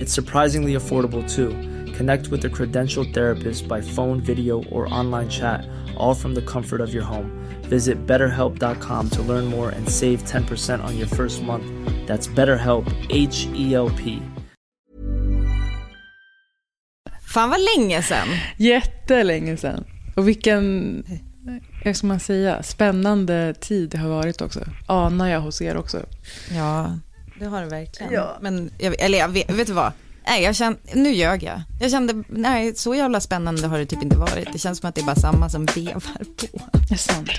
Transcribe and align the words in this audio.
It's 0.00 0.14
surprisingly 0.14 0.74
affordable 0.76 1.22
too. 1.28 1.50
Connect 1.92 2.28
with 2.28 2.44
a 2.46 2.48
credentialed 2.48 3.12
therapist 3.12 3.68
by 3.68 3.82
phone, 3.82 4.20
video, 4.20 4.64
or 4.70 4.88
online 4.94 5.28
chat, 5.28 5.68
all 5.96 6.14
from 6.14 6.34
the 6.34 6.42
comfort 6.42 6.80
of 6.80 6.94
your 6.94 7.04
home. 7.04 7.30
Visit 7.68 8.06
betterhelp.com 8.06 9.10
to 9.10 9.22
learn 9.22 9.44
more 9.44 9.68
and 9.68 9.88
save 9.88 10.24
10% 10.24 10.82
on 10.82 10.96
your 10.96 11.06
first 11.06 11.42
month. 11.42 11.64
That's 12.06 12.26
BetterHelp, 12.28 12.86
H 13.10 13.46
E 13.54 13.74
L 13.74 13.90
P. 13.90 14.22
Fan 17.34 17.50
vad 17.50 17.60
länge 17.76 18.02
sedan. 18.02 18.28
Jättelänge 18.56 19.56
sedan. 19.56 19.84
Och 20.16 20.28
vilken, 20.28 21.04
vad 21.84 21.96
ska 21.96 22.06
man 22.06 22.20
säga, 22.20 22.62
spännande 22.62 23.54
tid 23.60 23.90
det 23.90 23.98
har 23.98 24.08
varit 24.08 24.40
också. 24.40 24.60
Anar 24.86 25.28
jag 25.28 25.40
hos 25.40 25.62
er 25.62 25.76
också. 25.76 26.06
Ja, 26.54 26.98
det 27.40 27.46
har 27.46 27.62
det 27.62 27.68
verkligen. 27.68 28.12
Men, 28.40 28.70
jag, 28.78 29.00
eller 29.00 29.18
jag 29.18 29.28
vet, 29.28 29.50
vet 29.50 29.66
du 29.66 29.72
vad? 29.72 29.92
Nej, 30.26 30.42
jag 30.42 30.56
kände, 30.56 30.78
nu 30.94 31.12
ljög 31.12 31.42
jag. 31.42 31.62
Jag 31.80 31.90
kände, 31.90 32.24
nej, 32.28 32.74
så 32.76 32.94
jävla 32.94 33.20
spännande 33.20 33.66
har 33.66 33.78
det 33.78 33.86
typ 33.86 34.02
inte 34.02 34.18
varit. 34.18 34.52
Det 34.52 34.58
känns 34.58 34.78
som 34.78 34.88
att 34.88 34.94
det 34.94 35.00
är 35.00 35.04
bara 35.04 35.16
samma 35.16 35.48
som 35.48 35.66
vevar 35.66 36.24
på. 36.36 36.60
Det 36.88 36.94
är 36.94 36.96
sant. 36.96 37.30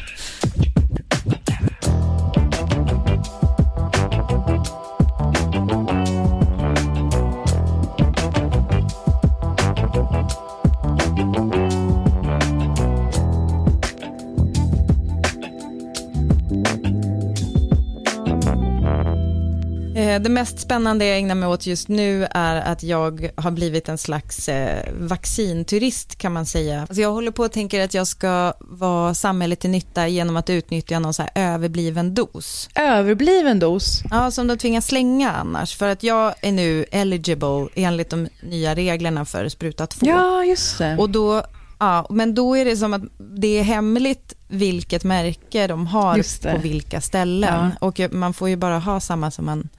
Det 20.24 20.30
mest 20.30 20.60
spännande 20.60 21.06
jag 21.06 21.18
ägnar 21.18 21.36
mig 21.36 21.50
åt 21.50 21.66
just 21.66 21.88
nu 21.88 22.28
är 22.32 22.56
att 22.56 22.84
jag 22.84 23.30
har 23.36 23.52
blivit 23.52 23.90
en 23.90 23.98
slags 23.98 24.50
eh, 24.50 24.94
vaccinturist 25.00 26.16
kan 26.16 26.34
man 26.34 26.46
säga. 26.46 26.82
Alltså 26.82 27.02
jag 27.02 27.12
håller 27.12 27.32
på 27.32 27.44
och 27.44 27.52
tänker 27.52 27.84
att 27.84 27.94
jag 27.94 28.08
ska 28.08 28.54
vara 28.60 29.14
samhället 29.14 29.60
till 29.60 29.70
nytta 29.70 30.08
genom 30.08 30.38
att 30.38 30.50
utnyttja 30.50 31.00
någon 31.00 31.14
så 31.14 31.22
här 31.22 31.32
överbliven 31.54 32.14
dos. 32.14 32.70
Överbliven 32.76 33.60
dos. 33.60 34.04
Ja, 34.12 34.32
som 34.32 34.48
de 34.48 34.58
tvingas 34.58 34.88
slänga 34.88 35.32
annars. 35.32 35.76
För 35.76 35.88
att 35.88 36.04
jag 36.04 36.34
är 36.42 36.52
nu 36.52 36.86
eligible 36.92 37.68
enligt 37.76 38.10
de 38.10 38.28
nya 38.42 38.76
reglerna 38.76 39.26
för 39.26 39.50
spruta 39.50 39.88
2. 39.88 40.06
Ja, 40.08 40.44
just 40.46 40.78
det. 40.78 40.98
Och 40.98 41.10
då, 41.10 41.44
ja, 41.80 42.08
men 42.10 42.36
då 42.36 42.58
är 42.58 42.66
det 42.66 42.78
som 42.78 42.94
att 42.94 43.04
det 43.18 43.60
är 43.60 43.64
hemligt 43.64 44.34
vilket 44.48 45.04
märke 45.04 45.68
de 45.68 45.88
har 45.88 46.52
på 46.52 46.62
vilka 46.62 47.02
ställen. 47.02 47.72
Och 47.80 48.00
man 48.12 48.34
får 48.34 48.50
ju 48.50 48.56
bara 48.56 48.80
ha 48.80 49.00
samma 49.00 49.32
som 49.32 49.46
man 49.46 49.70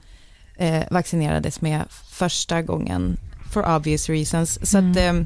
eh, 0.57 0.83
vaccinerades 0.91 1.61
med 1.61 1.81
första 2.11 2.61
gången, 2.61 3.17
for 3.53 3.75
obvious 3.75 4.09
reasons. 4.09 4.69
Så 4.71 4.77
att, 4.77 4.83
Mm. 4.97 5.19
eh, 5.19 5.25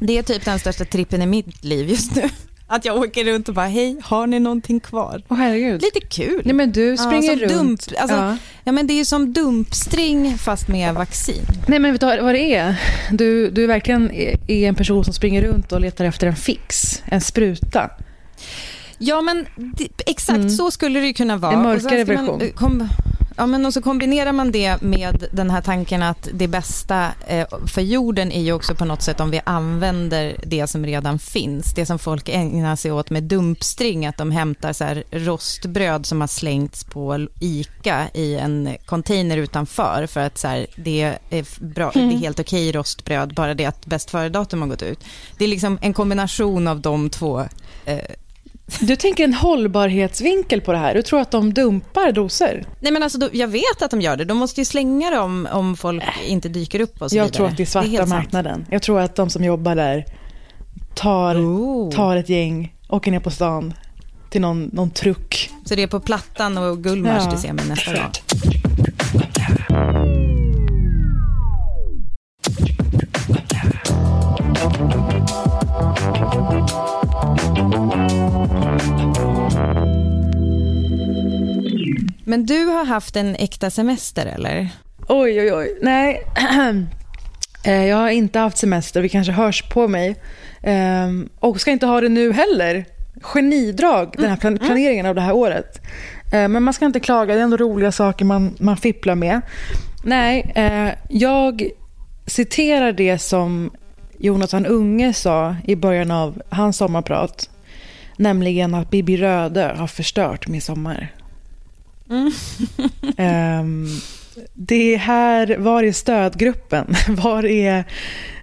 det 0.00 0.18
är 0.18 0.22
typ 0.22 0.44
den 0.44 0.58
största 0.58 0.84
trippen 0.84 1.22
i 1.22 1.26
mitt 1.26 1.64
liv 1.64 1.88
just 1.90 2.14
nu. 2.16 2.22
Att 2.66 2.84
jag 2.84 2.96
åker 2.96 3.24
runt 3.24 3.48
och 3.48 3.54
bara, 3.54 3.66
hej, 3.66 3.96
har 4.04 4.26
ni 4.26 4.40
någonting 4.40 4.80
kvar? 4.80 5.22
Herregud. 5.30 5.82
Lite 5.82 6.00
kul. 6.00 6.42
Nej 6.44 6.54
men 6.54 6.72
du 6.72 6.96
springer 6.96 7.36
som 7.36 7.38
runt. 7.40 7.52
Dump, 7.52 7.80
alltså, 8.00 8.16
ja. 8.16 8.36
ja. 8.64 8.72
men 8.72 8.86
det 8.86 8.92
är 8.92 8.96
ju 8.96 9.04
som 9.04 9.32
dumpstring 9.32 10.38
fast 10.38 10.68
med 10.68 10.94
vaccin. 10.94 11.42
Nej 11.68 11.78
men 11.78 11.92
vet 11.92 12.00
du 12.00 12.06
vad 12.06 12.34
det 12.34 12.54
är? 12.54 12.80
Du, 13.12 13.50
du 13.50 13.64
är 13.64 13.68
verkligen 13.68 14.10
är 14.10 14.38
är 14.50 14.68
en 14.68 14.74
person 14.74 15.04
som 15.04 15.14
springer 15.14 15.42
runt 15.42 15.72
och 15.72 15.80
letar 15.80 16.04
efter 16.04 16.26
en 16.26 16.36
fix, 16.36 17.02
en 17.04 17.20
spruta. 17.20 17.90
Ja, 18.98 19.20
men 19.20 19.46
det, 19.56 19.88
exakt 20.06 20.52
så 20.52 20.70
skulle 20.70 21.00
det 21.00 21.12
kunna 21.12 21.36
vara. 21.36 21.52
En 21.52 21.62
mörkare 21.62 22.04
man, 22.16 22.26
version. 22.38 22.52
kom, 22.54 22.88
ja, 23.36 23.46
men 23.46 23.66
och 23.66 23.74
så 23.74 23.82
kombinerar 23.82 24.32
man 24.32 24.52
det 24.52 24.82
med 24.82 25.28
den 25.32 25.50
här 25.50 25.60
tanken 25.62 26.02
att 26.02 26.28
det 26.32 26.48
bästa 26.48 27.12
eh, 27.26 27.46
för 27.66 27.80
jorden 27.80 28.32
är 28.32 28.42
ju 28.42 28.52
också 28.52 28.74
på 28.74 28.84
något 28.84 29.02
sätt 29.02 29.20
om 29.20 29.30
vi 29.30 29.40
använder 29.44 30.36
det 30.46 30.66
som 30.66 30.86
redan 30.86 31.18
finns. 31.18 31.74
Det 31.74 31.86
som 31.86 31.98
folk 31.98 32.28
ägnar 32.28 32.76
sig 32.76 32.92
åt 32.92 33.10
med 33.10 33.22
dumpstring, 33.22 34.06
att 34.06 34.16
de 34.16 34.30
hämtar 34.30 34.72
så 34.72 35.02
rostbröd 35.10 36.06
som 36.06 36.20
har 36.20 36.28
slängts 36.28 36.84
på 36.84 37.26
ICA 37.40 38.08
i 38.14 38.36
en 38.36 38.76
container 38.86 39.36
utanför 39.36 40.06
för 40.06 40.20
att 40.20 40.38
så 40.38 40.48
här, 40.48 40.66
det, 40.76 41.02
är 41.30 41.64
bra, 41.64 41.90
det 41.94 42.00
är 42.00 42.18
helt 42.18 42.40
okej 42.40 42.72
rostbröd, 42.72 43.34
bara 43.34 43.54
det 43.54 43.64
att 43.64 43.86
bäst 43.86 44.10
före-datum 44.10 44.60
har 44.60 44.68
gått 44.68 44.82
ut. 44.82 45.04
Det 45.38 45.44
är 45.44 45.48
liksom 45.48 45.78
en 45.82 45.92
kombination 45.92 46.68
av 46.68 46.80
de 46.80 47.10
två 47.10 47.40
eh, 47.84 47.98
Du 48.80 48.96
tänker 48.96 49.24
en 49.24 49.34
hållbarhetsvinkel 49.34 50.60
på 50.60 50.72
det 50.72 50.78
här. 50.78 50.94
Du 50.94 51.02
tror 51.02 51.20
att 51.20 51.30
de 51.30 51.54
dumpar 51.54 52.12
doser. 52.12 52.64
Nej 52.80 52.92
men 52.92 53.02
alltså, 53.02 53.28
jag 53.32 53.48
vet 53.48 53.82
att 53.82 53.90
de 53.90 54.00
gör 54.00 54.16
det. 54.16 54.24
De 54.24 54.36
måste 54.38 54.60
ju 54.60 54.64
slänga 54.64 55.10
dem 55.10 55.48
om 55.52 55.76
folk 55.76 56.02
inte 56.26 56.48
dyker 56.48 56.80
upp 56.80 57.02
och 57.02 57.10
så 57.10 57.16
Jag 57.16 57.24
vidare. 57.24 57.36
tror 57.36 57.46
att 57.48 57.56
det 57.56 57.62
är 57.62 57.66
svarta 57.66 57.88
helt 57.88 57.98
sant. 58.08 58.10
marknaden. 58.22 58.66
Jag 58.70 58.82
tror 58.82 59.00
att 59.00 59.16
de 59.16 59.30
som 59.30 59.44
jobbar 59.44 59.74
där 59.74 60.04
tar, 60.94 61.34
Oh. 61.36 61.90
tar 61.90 62.16
ett 62.16 62.28
gäng, 62.28 62.74
åker 62.88 63.10
ner 63.10 63.20
på 63.20 63.30
stan 63.30 63.74
till 64.30 64.40
någon, 64.40 64.70
någon 64.72 64.90
truck. 64.90 65.50
Så 65.64 65.74
det 65.74 65.82
är 65.82 65.86
på 65.86 66.00
Plattan 66.00 66.58
och 66.58 66.82
Gullmars 66.82 67.22
Ja. 67.24 67.30
du 67.30 67.36
ser 67.36 67.52
mig 67.52 67.64
nästa 67.68 67.92
gång. 67.92 68.10
Men 82.24 82.46
du 82.46 82.64
har 82.66 82.84
haft 82.84 83.16
en 83.16 83.36
äkta 83.36 83.70
semester 83.70 84.26
eller? 84.26 84.68
Oj, 85.08 85.40
oj, 85.40 85.52
oj. 85.54 85.78
Nej, 85.82 86.22
Eh, 87.66 87.84
jag 87.86 87.96
har 87.96 88.08
inte 88.08 88.38
haft 88.38 88.58
semester. 88.58 89.02
Vi 89.02 89.08
kanske 89.08 89.32
hörs 89.32 89.62
på 89.62 89.88
mig. 89.88 90.16
Ehm, 90.62 91.28
Och 91.40 91.60
ska 91.60 91.70
inte 91.70 91.86
ha 91.86 92.00
det 92.00 92.08
nu 92.08 92.32
heller. 92.32 92.84
Genidrag, 93.22 94.14
den 94.18 94.30
här 94.30 94.36
plan- 94.36 94.58
planeringen 94.58 95.06
av 95.06 95.14
det 95.14 95.20
här 95.20 95.32
året. 95.32 95.80
Eh, 96.32 96.48
Men 96.48 96.62
man 96.62 96.74
ska 96.74 96.84
inte 96.86 97.00
klaga. 97.00 97.34
Det 97.34 97.40
är 97.40 97.44
ändå 97.44 97.56
roliga 97.56 97.92
saker 97.92 98.24
man, 98.24 98.56
man 98.60 98.76
fipplar 98.76 99.14
med. 99.14 99.40
Nej, 100.04 100.52
eh, 100.54 100.88
jag 101.08 101.68
citerar 102.26 102.92
det 102.92 103.18
som 103.18 103.70
Jonathan 104.18 104.66
Unge 104.66 105.12
sa 105.12 105.56
i 105.64 105.76
början 105.76 106.10
av 106.10 106.42
hans 106.48 106.76
sommarprat. 106.76 107.50
Nämligen 108.16 108.74
att 108.74 108.90
Bibi 108.90 109.16
Röde 109.16 109.74
har 109.76 109.86
förstört 109.86 110.48
min 110.48 110.60
sommar. 110.60 111.12
Ehm, 113.16 113.88
det 114.54 114.94
är 114.94 114.98
här, 114.98 115.56
var 115.58 115.82
är 115.82 115.92
stödgruppen? 115.92 116.94
Var 117.08 117.44
är 117.46 117.84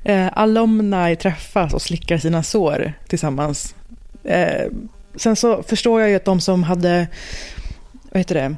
eh, 0.03 0.27
alumni 0.33 1.15
träffas 1.15 1.73
och 1.73 1.81
slickar 1.81 2.17
sina 2.17 2.43
sår 2.43 2.93
tillsammans? 3.07 3.75
Eh, 4.23 4.71
sen 5.15 5.35
så 5.35 5.63
förstår 5.63 6.01
jag 6.01 6.09
ju 6.09 6.15
att 6.15 6.25
de 6.25 6.41
som 6.41 6.63
hade, 6.63 7.07
vad 8.11 8.19
heter 8.19 8.35
det, 8.35 8.55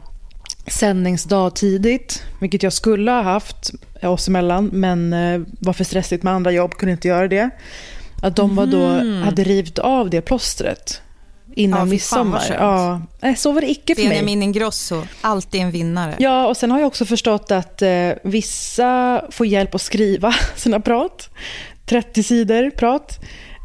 sändningsdag 0.67 1.55
tidigt, 1.55 2.23
vilket 2.39 2.63
jag 2.63 2.73
skulle 2.73 3.11
ha 3.11 3.21
haft 3.21 3.71
oss 4.01 4.27
emellan, 4.27 4.69
men 4.73 5.13
eh, 5.13 5.41
var 5.59 5.73
för 5.73 5.83
stressigt 5.83 6.23
med 6.23 6.33
andra 6.33 6.51
jobb, 6.51 6.71
kunde 6.71 6.91
inte 6.91 7.07
göra 7.07 7.27
det. 7.27 7.49
Att 8.21 8.35
de 8.35 8.55
var 8.55 8.65
då, 8.65 8.87
hade 9.25 9.43
rivit 9.43 9.79
av 9.79 10.09
det 10.09 10.21
plåstret 10.21 11.02
innan 11.55 11.79
Ja, 11.79 11.85
midsommar. 11.85 12.43
Ja, 12.49 13.01
nej, 13.21 13.35
så 13.35 13.51
var 13.51 13.61
det 13.61 13.71
icke 13.71 13.95
för 13.95 14.01
mig. 14.01 14.09
Benjamin 14.09 14.43
Ingrosso, 14.43 15.03
alltid 15.21 15.61
en 15.61 15.71
vinnare. 15.71 16.15
Ja, 16.19 16.47
och 16.47 16.57
sen 16.57 16.71
har 16.71 16.79
jag 16.79 16.87
också 16.87 17.05
förstått 17.05 17.51
att 17.51 17.81
eh, 17.81 18.09
vissa 18.23 19.21
får 19.31 19.45
hjälp 19.45 19.75
att 19.75 19.81
skriva 19.81 20.35
sina 20.55 20.79
prat. 20.79 21.29
30 21.85 22.23
sidor 22.23 22.69
prat. 22.69 23.19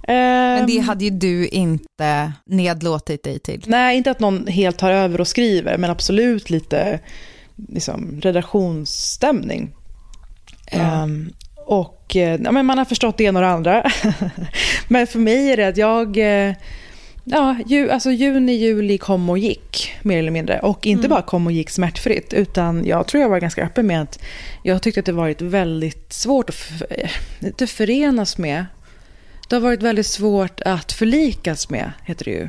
Men 0.07 0.67
det 0.67 0.79
Ehm, 0.79 0.85
hade 0.85 1.05
ju 1.05 1.11
du 1.11 1.49
inte 1.49 2.33
nedlåtit 2.47 3.23
dig 3.23 3.39
till. 3.39 3.65
Nej, 3.67 3.97
inte 3.97 4.11
att 4.11 4.21
någon 4.21 4.47
helt 4.47 4.79
tar 4.79 4.91
över 4.91 5.21
och 5.21 5.29
skriver, 5.29 5.79
men 5.79 5.91
absolut 5.91 6.51
lite 6.51 7.01
liksom, 7.69 8.21
redaktionsstämning. 8.21 9.75
Ehm, 10.67 11.33
och 11.67 12.17
eh, 12.17 12.41
ja, 12.45 12.53
men 12.53 12.67
man 12.67 12.79
har 12.79 12.85
förstått 12.85 13.19
det 13.19 13.25
ena 13.25 13.39
och 13.39 13.45
det 13.45 13.53
andra. 13.53 13.91
men 14.89 15.07
för 15.07 15.19
mig 15.19 15.53
är 15.53 15.57
det 15.57 15.69
att 15.69 15.77
jag... 15.77 16.19
eh, 17.33 17.39
Ja, 17.39 17.57
ju, 17.67 17.91
alltså 17.91 18.11
juni, 18.11 18.53
juli 18.53 18.99
kom 18.99 19.31
och 19.31 19.39
gick, 19.39 19.93
mer 20.03 20.19
eller 20.19 20.31
mindre. 20.31 20.59
Och 20.59 20.87
inte 20.87 21.09
bara 21.09 21.23
kom 21.23 21.47
och 21.47 21.53
gick 21.53 21.71
smärtfritt, 21.71 22.33
utan 22.33 22.87
jag 22.87 23.07
tror 23.07 23.23
jag 23.23 23.29
var 23.29 23.41
ganska 23.41 23.65
öppen 23.65 23.87
med 23.87 24.03
att 24.03 24.19
jag 24.63 24.83
tyckte 24.83 25.01
att 25.01 25.07
det 25.07 25.13
varit 25.13 25.41
väldigt 25.41 26.13
svårt 26.13 26.49
att 26.49 26.55
för, 26.55 26.87
inte 27.41 27.67
förenas 27.67 28.39
med. 28.39 28.67
Det 29.49 29.57
har 29.57 29.61
varit 29.61 29.83
väldigt 29.83 30.07
svårt 30.07 30.61
att 30.61 30.93
förlikas 30.93 31.71
med, 31.71 31.93
heter 32.05 32.25
det 32.25 32.31
ju. 32.31 32.49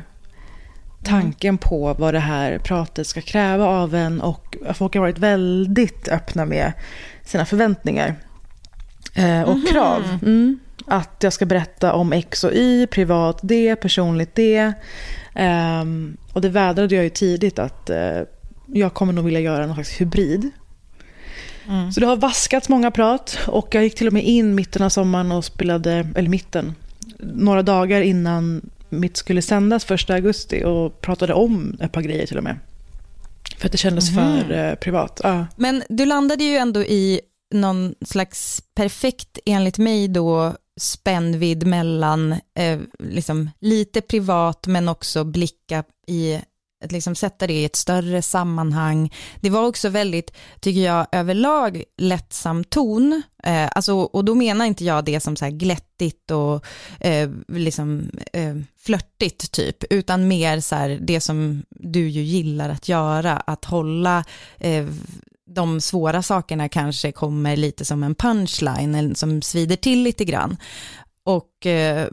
Tanken 1.04 1.58
på 1.58 1.94
vad 1.94 2.14
det 2.14 2.20
här 2.20 2.58
pratet 2.58 3.06
ska 3.06 3.20
kräva 3.20 3.66
av 3.66 3.94
en 3.94 4.20
och 4.20 4.56
folk 4.74 4.94
har 4.94 5.00
varit 5.00 5.18
väldigt 5.18 6.08
öppna 6.08 6.44
med 6.46 6.72
sina 7.24 7.46
förväntningar 7.46 8.14
eh, 9.14 9.42
och 9.42 9.68
krav. 9.68 10.18
Mm. 10.22 10.58
Att 10.90 11.16
jag 11.22 11.32
ska 11.32 11.46
berätta 11.46 11.92
om 11.92 12.12
X 12.12 12.44
och 12.44 12.52
Y, 12.52 12.86
privat 12.86 13.38
det, 13.42 13.76
personligt 13.76 14.34
det. 14.34 14.72
Ehm, 15.34 16.16
och 16.32 16.40
det 16.40 16.48
vädrade 16.48 16.94
jag 16.94 17.04
ju 17.04 17.10
tidigt 17.10 17.58
att 17.58 17.90
eh, 17.90 18.20
jag 18.66 18.94
kommer 18.94 19.12
nog 19.12 19.24
vilja 19.24 19.40
göra 19.40 19.66
någon 19.66 19.74
slags 19.74 20.00
hybrid. 20.00 20.50
Så 21.94 22.00
det 22.00 22.06
har 22.06 22.16
vaskats 22.16 22.68
många 22.68 22.90
prat 22.90 23.38
och 23.46 23.74
jag 23.74 23.82
gick 23.82 23.94
till 23.94 24.06
och 24.06 24.12
med 24.12 24.24
in 24.24 24.54
mitten 24.54 24.82
av 24.82 24.88
sommaren 24.88 25.32
och 25.32 25.44
spelade, 25.44 26.08
eller 26.16 26.28
mitten, 26.28 26.74
några 27.18 27.62
dagar 27.62 28.00
innan 28.00 28.70
mitt 28.88 29.16
skulle 29.16 29.42
sändas 29.42 29.84
första 29.84 30.14
augusti 30.14 30.64
och 30.64 31.00
pratade 31.00 31.34
om 31.34 31.76
ett 31.80 31.92
par 31.92 32.02
grejer 32.02 32.26
till 32.26 32.38
och 32.38 32.44
med. 32.44 32.58
För 33.58 33.66
att 33.66 33.72
det 33.72 33.78
kändes 33.78 34.14
för 34.14 34.52
eh, 34.52 34.74
privat. 34.74 35.20
Ja. 35.22 35.46
Men 35.56 35.82
du 35.88 36.06
landade 36.06 36.44
ju 36.44 36.56
ändå 36.56 36.82
i 36.82 37.20
någon 37.54 37.94
slags 38.04 38.62
perfekt, 38.74 39.38
enligt 39.46 39.78
mig 39.78 40.08
då, 40.08 40.54
spännvidd 40.80 41.66
mellan 41.66 42.32
eh, 42.54 42.80
liksom, 42.98 43.50
lite 43.60 44.00
privat 44.00 44.66
men 44.66 44.88
också 44.88 45.24
blicka 45.24 45.84
i 46.06 46.40
att 46.84 46.92
liksom 46.92 47.14
sätta 47.14 47.46
det 47.46 47.52
i 47.52 47.64
ett 47.64 47.76
större 47.76 48.22
sammanhang. 48.22 49.14
Det 49.40 49.50
var 49.50 49.66
också 49.66 49.88
väldigt, 49.88 50.32
tycker 50.60 50.80
jag, 50.80 51.06
överlag 51.12 51.82
lättsam 51.96 52.64
ton. 52.64 53.22
Eh, 53.42 53.68
alltså, 53.74 53.94
och 53.94 54.24
då 54.24 54.34
menar 54.34 54.64
inte 54.64 54.84
jag 54.84 55.04
det 55.04 55.20
som 55.20 55.36
så 55.36 55.44
här 55.44 55.52
glättigt 55.52 56.30
och 56.30 56.64
eh, 57.00 57.30
liksom 57.48 58.10
eh, 58.32 58.56
flörtigt 58.78 59.52
typ, 59.52 59.84
utan 59.90 60.28
mer 60.28 60.60
så 60.60 60.74
här 60.74 60.98
det 61.02 61.20
som 61.20 61.62
du 61.70 62.08
ju 62.08 62.22
gillar 62.22 62.68
att 62.68 62.88
göra, 62.88 63.36
att 63.36 63.64
hålla 63.64 64.24
eh, 64.58 64.86
de 65.54 65.80
svåra 65.80 66.22
sakerna 66.22 66.68
kanske 66.68 67.12
kommer 67.12 67.56
lite 67.56 67.84
som 67.84 68.02
en 68.02 68.14
punchline, 68.14 69.14
som 69.14 69.42
svider 69.42 69.76
till 69.76 70.02
lite 70.02 70.24
grann. 70.24 70.56
Och 71.24 71.66
eh, 71.66 72.08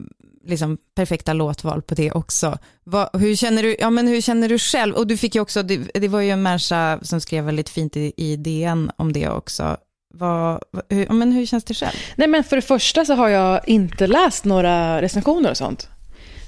liksom 0.45 0.77
perfekta 0.95 1.33
låtval 1.33 1.81
på 1.81 1.95
det 1.95 2.11
också. 2.11 2.57
Va, 2.83 3.09
hur, 3.13 3.35
känner 3.35 3.63
du, 3.63 3.75
ja, 3.79 3.89
men 3.89 4.07
hur 4.07 4.21
känner 4.21 4.49
du 4.49 4.59
själv? 4.59 4.95
Och 4.95 5.07
du 5.07 5.17
fick 5.17 5.35
ju 5.35 5.41
också, 5.41 5.63
det, 5.63 5.77
det 5.93 6.07
var 6.07 6.21
ju 6.21 6.29
en 6.29 6.41
människa 6.41 6.99
som 7.01 7.21
skrev 7.21 7.43
väldigt 7.43 7.69
fint 7.69 7.97
i, 7.97 8.13
i 8.17 8.35
DN 8.35 8.91
om 8.97 9.13
det 9.13 9.29
också. 9.29 9.77
Va, 10.13 10.59
va, 10.71 10.81
hur, 10.89 11.05
ja, 11.05 11.13
men 11.13 11.31
hur 11.31 11.45
känns 11.45 11.63
det 11.63 11.73
själv? 11.73 11.95
Nej, 12.15 12.27
men 12.27 12.43
för 12.43 12.55
det 12.55 12.61
första 12.61 13.05
så 13.05 13.13
har 13.13 13.29
jag 13.29 13.69
inte 13.69 14.07
läst 14.07 14.45
några 14.45 15.01
recensioner 15.01 15.51
och 15.51 15.57
sånt. 15.57 15.89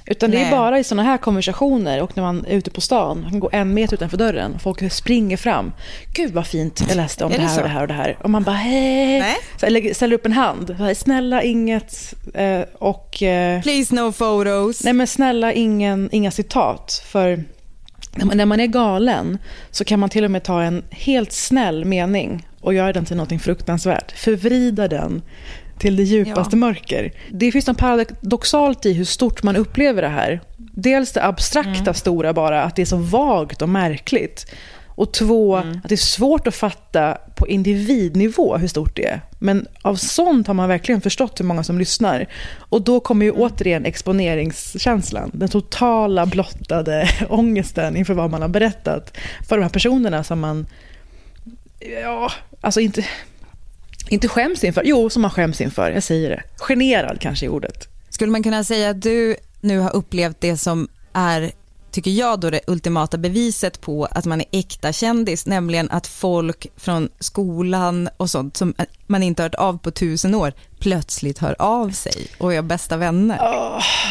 Utan 0.10 0.32
det 0.32 0.38
är 0.38 0.42
Nej. 0.42 0.52
bara 0.52 0.80
i 0.80 0.84
sådana 0.84 1.04
här 1.04 1.18
konversationer 1.18 2.02
och 2.02 2.18
när 2.18 2.24
man 2.24 2.46
är 2.46 2.56
ute 2.56 2.72
på 2.72 2.82
stan, 2.82 3.22
man 3.22 3.30
kan 3.32 3.40
gå 3.40 3.50
en 3.52 3.74
meter 3.74 3.94
utanför 3.94 4.18
dörren 4.18 4.54
och 4.56 4.62
folk 4.62 4.92
springer 4.92 5.38
fram. 5.38 5.72
Gud 6.14 6.34
vad 6.34 6.48
fint, 6.48 6.84
jag 6.88 6.98
läste 6.98 7.26
om 7.26 7.32
Är 7.32 7.36
det 7.38 7.42
det 7.44 7.48
här 7.48 7.56
så? 7.56 7.62
och 7.62 7.68
det 7.68 7.74
här 7.74 7.82
och 7.82 7.88
det 7.88 7.94
här. 7.94 8.18
Och 8.24 8.30
man 8.30 8.44
bara 8.44 8.56
hej. 8.56 9.20
Nej. 9.20 9.72
Lägger- 9.72 9.94
ställer 9.94 10.16
upp 10.16 10.26
en 10.26 10.34
hand. 10.34 10.76
Snälla 10.96 11.44
inget 11.44 12.14
eh, 12.34 12.62
och... 12.80 13.24
Eh, 13.24 13.62
Please 13.62 13.96
no 13.96 14.12
photos. 14.12 14.84
Nej 14.84 14.94
men 14.94 15.08
snälla 15.08 15.54
ingen, 15.54 16.10
inga 16.12 16.32
citat. 16.32 17.04
För 17.06 17.44
när 18.16 18.26
man, 18.26 18.38
när 18.38 18.46
man 18.46 18.60
är 18.60 18.68
galen 18.68 19.38
så 19.72 19.84
kan 19.84 20.00
man 20.00 20.10
till 20.10 20.26
och 20.26 20.32
med 20.32 20.44
ta 20.44 20.62
en 20.64 20.84
helt 20.92 21.32
snäll 21.32 21.86
mening 21.86 22.48
och 22.62 22.74
göra 22.74 22.94
den 22.94 23.06
till 23.06 23.18
något 23.18 23.42
fruktansvärt. 23.42 24.12
Förvrida 24.12 24.88
den 24.88 25.22
till 25.80 25.96
det 25.96 26.04
djupaste 26.04 26.56
Ja. 26.56 26.60
mörker. 26.60 27.12
Det 27.32 27.52
finns 27.52 27.68
något 27.68 27.78
paradoxalt 27.78 28.86
i 28.86 28.94
hur 28.94 29.06
stort 29.06 29.44
man 29.44 29.56
upplever 29.56 30.02
det 30.02 30.08
här. 30.08 30.42
Dels 30.58 31.12
det 31.12 31.24
abstrakta 31.26 31.94
stora 31.94 32.34
bara, 32.34 32.64
att 32.64 32.76
det 32.76 32.82
är 32.82 32.86
så 32.86 32.98
vagt 32.98 33.62
och 33.62 33.70
märkligt. 33.70 34.46
Och 34.88 35.14
två, 35.14 35.56
att 35.56 35.90
det 35.90 35.96
är 35.96 35.98
svårt 35.98 36.48
att 36.48 36.56
fatta 36.56 37.18
på 37.36 37.48
individnivå 37.48 38.58
hur 38.58 38.68
stort 38.68 38.96
det 38.96 39.06
är. 39.08 39.22
Men 39.40 39.68
av 39.82 39.96
sånt 39.96 40.48
har 40.48 40.54
man 40.54 40.70
verkligen 40.70 41.02
förstått 41.02 41.40
hur 41.40 41.46
många 41.46 41.64
som 41.64 41.80
lyssnar. 41.80 42.28
Och 42.58 42.82
då 42.82 43.00
kommer 43.00 43.26
ju 43.26 43.32
återigen 43.32 43.86
exponeringskänslan. 43.86 45.32
Den 45.34 45.50
totala 45.50 46.26
blottade 46.26 47.10
ångesten 47.30 47.96
inför 47.98 48.14
vad 48.14 48.32
man 48.32 48.42
har 48.42 48.50
berättat 48.50 49.18
för 49.48 49.58
de 49.58 49.64
här 49.64 49.70
personerna 49.70 50.24
som 50.24 50.40
man, 50.40 50.68
ja, 52.04 52.32
alltså 52.62 52.80
inte, 52.80 53.06
inte 54.10 54.28
skäms 54.28 54.64
inför. 54.64 54.82
Jo, 54.86 55.10
som 55.10 55.22
man 55.22 55.32
skäms 55.32 55.62
inför. 55.62 55.92
Jag 55.92 56.04
säger 56.04 56.30
det. 56.30 56.44
Generad 56.58 57.22
kanske 57.22 57.46
är 57.46 57.50
ordet. 57.50 57.88
Skulle 58.10 58.32
man 58.32 58.44
kunna 58.44 58.64
säga 58.64 58.90
att 58.90 59.02
du 59.02 59.36
nu 59.62 59.80
har 59.80 59.96
upplevt 59.96 60.42
det 60.42 60.58
som 60.58 60.88
är, 61.14 61.52
tycker 61.92 62.12
jag 62.12 62.40
då, 62.40 62.50
det 62.50 62.62
ultimata 62.68 63.18
beviset 63.18 63.82
på 63.82 64.06
att 64.06 64.26
man 64.26 64.42
är 64.42 64.48
äkta 64.52 64.92
kändis, 64.92 65.46
nämligen 65.46 65.92
att 65.92 66.08
folk 66.08 66.68
från 66.78 67.10
skolan 67.20 68.10
och 68.18 68.30
sånt 68.30 68.58
som 68.58 68.74
man 69.08 69.24
inte 69.24 69.44
hört 69.44 69.56
av 69.56 69.78
på 69.78 69.92
tusen 69.92 70.36
år 70.36 70.54
plötsligt 70.80 71.38
hör 71.38 71.56
av 71.60 71.90
sig 71.90 72.28
och 72.38 72.54
är 72.54 72.62
bästa 72.62 72.98
vänner. 72.98 73.40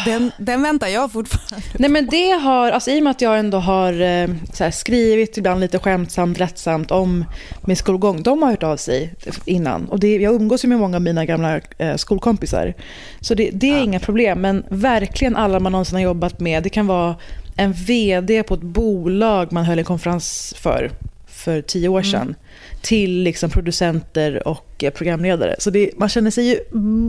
Den, 0.05 0.31
den 0.37 0.63
väntar 0.63 0.87
jag 0.87 1.11
fortfarande. 1.11 1.67
Nej 1.77 1.89
men 1.89 2.07
det 2.11 2.29
har, 2.29 2.71
alltså 2.71 2.91
i 2.91 2.99
och 2.99 3.03
med 3.03 3.11
att 3.11 3.21
jag 3.21 3.39
ändå 3.39 3.57
har 3.57 3.93
eh, 3.93 4.29
här, 4.59 4.71
skrivit 4.71 5.37
ibland 5.37 5.59
lite 5.59 5.79
skämtsamt, 5.79 6.39
lättsamt 6.39 6.91
om 6.91 7.25
min 7.61 7.75
skolgång. 7.75 8.23
De 8.23 8.41
har 8.41 8.49
hört 8.49 8.63
av 8.63 8.77
sig 8.77 9.13
innan. 9.45 9.85
Och 9.85 9.99
det, 9.99 10.15
jag 10.15 10.35
umgås 10.35 10.65
med 10.65 10.79
många 10.79 10.97
av 10.97 11.01
mina 11.01 11.25
gamla 11.25 11.61
eh, 11.77 11.95
skolkompisar. 11.95 12.73
Så 13.21 13.33
det, 13.33 13.49
det 13.53 13.73
är 13.73 13.83
inga 13.83 13.99
problem. 13.99 14.41
Men 14.41 14.65
verkligen 14.69 15.35
alla 15.35 15.59
man 15.59 15.71
någonsin 15.71 15.95
har 15.95 16.03
jobbat 16.03 16.39
med. 16.39 16.63
Det 16.63 16.69
kan 16.69 16.87
vara 16.87 17.15
en 17.59 17.73
VD 17.73 18.43
på 18.43 18.53
ett 18.53 18.61
bolag 18.61 19.51
man 19.51 19.65
höll 19.65 19.79
en 19.79 19.85
konferens 19.85 20.53
för, 20.57 20.91
för 21.27 21.61
tio 21.61 21.89
år 21.89 22.01
sedan. 22.01 22.35
Till 22.81 23.23
liksom 23.23 23.49
producenter 23.49 24.47
och 24.47 24.83
eh, 24.83 24.91
programledare. 24.91 25.55
Så 25.59 25.69
det, 25.69 25.91
man 25.97 26.09
känner 26.09 26.31
sig 26.31 26.45
ju... 26.47 26.59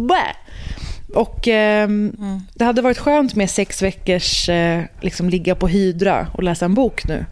Bäh! 0.08 0.36
Och 1.14 1.48
ehm, 1.48 2.12
det 2.54 2.64
hade 2.64 2.82
varit 2.82 2.98
skönt 2.98 3.34
med 3.34 3.50
sex 3.50 3.82
veckors 3.82 4.48
eh, 4.48 4.82
liksom 5.00 5.28
ligga 5.28 5.54
på 5.54 5.68
hydra 5.68 6.26
och 6.34 6.42
läsa 6.42 6.64
en 6.64 6.74
bok 6.74 7.08
nu. 7.08 7.24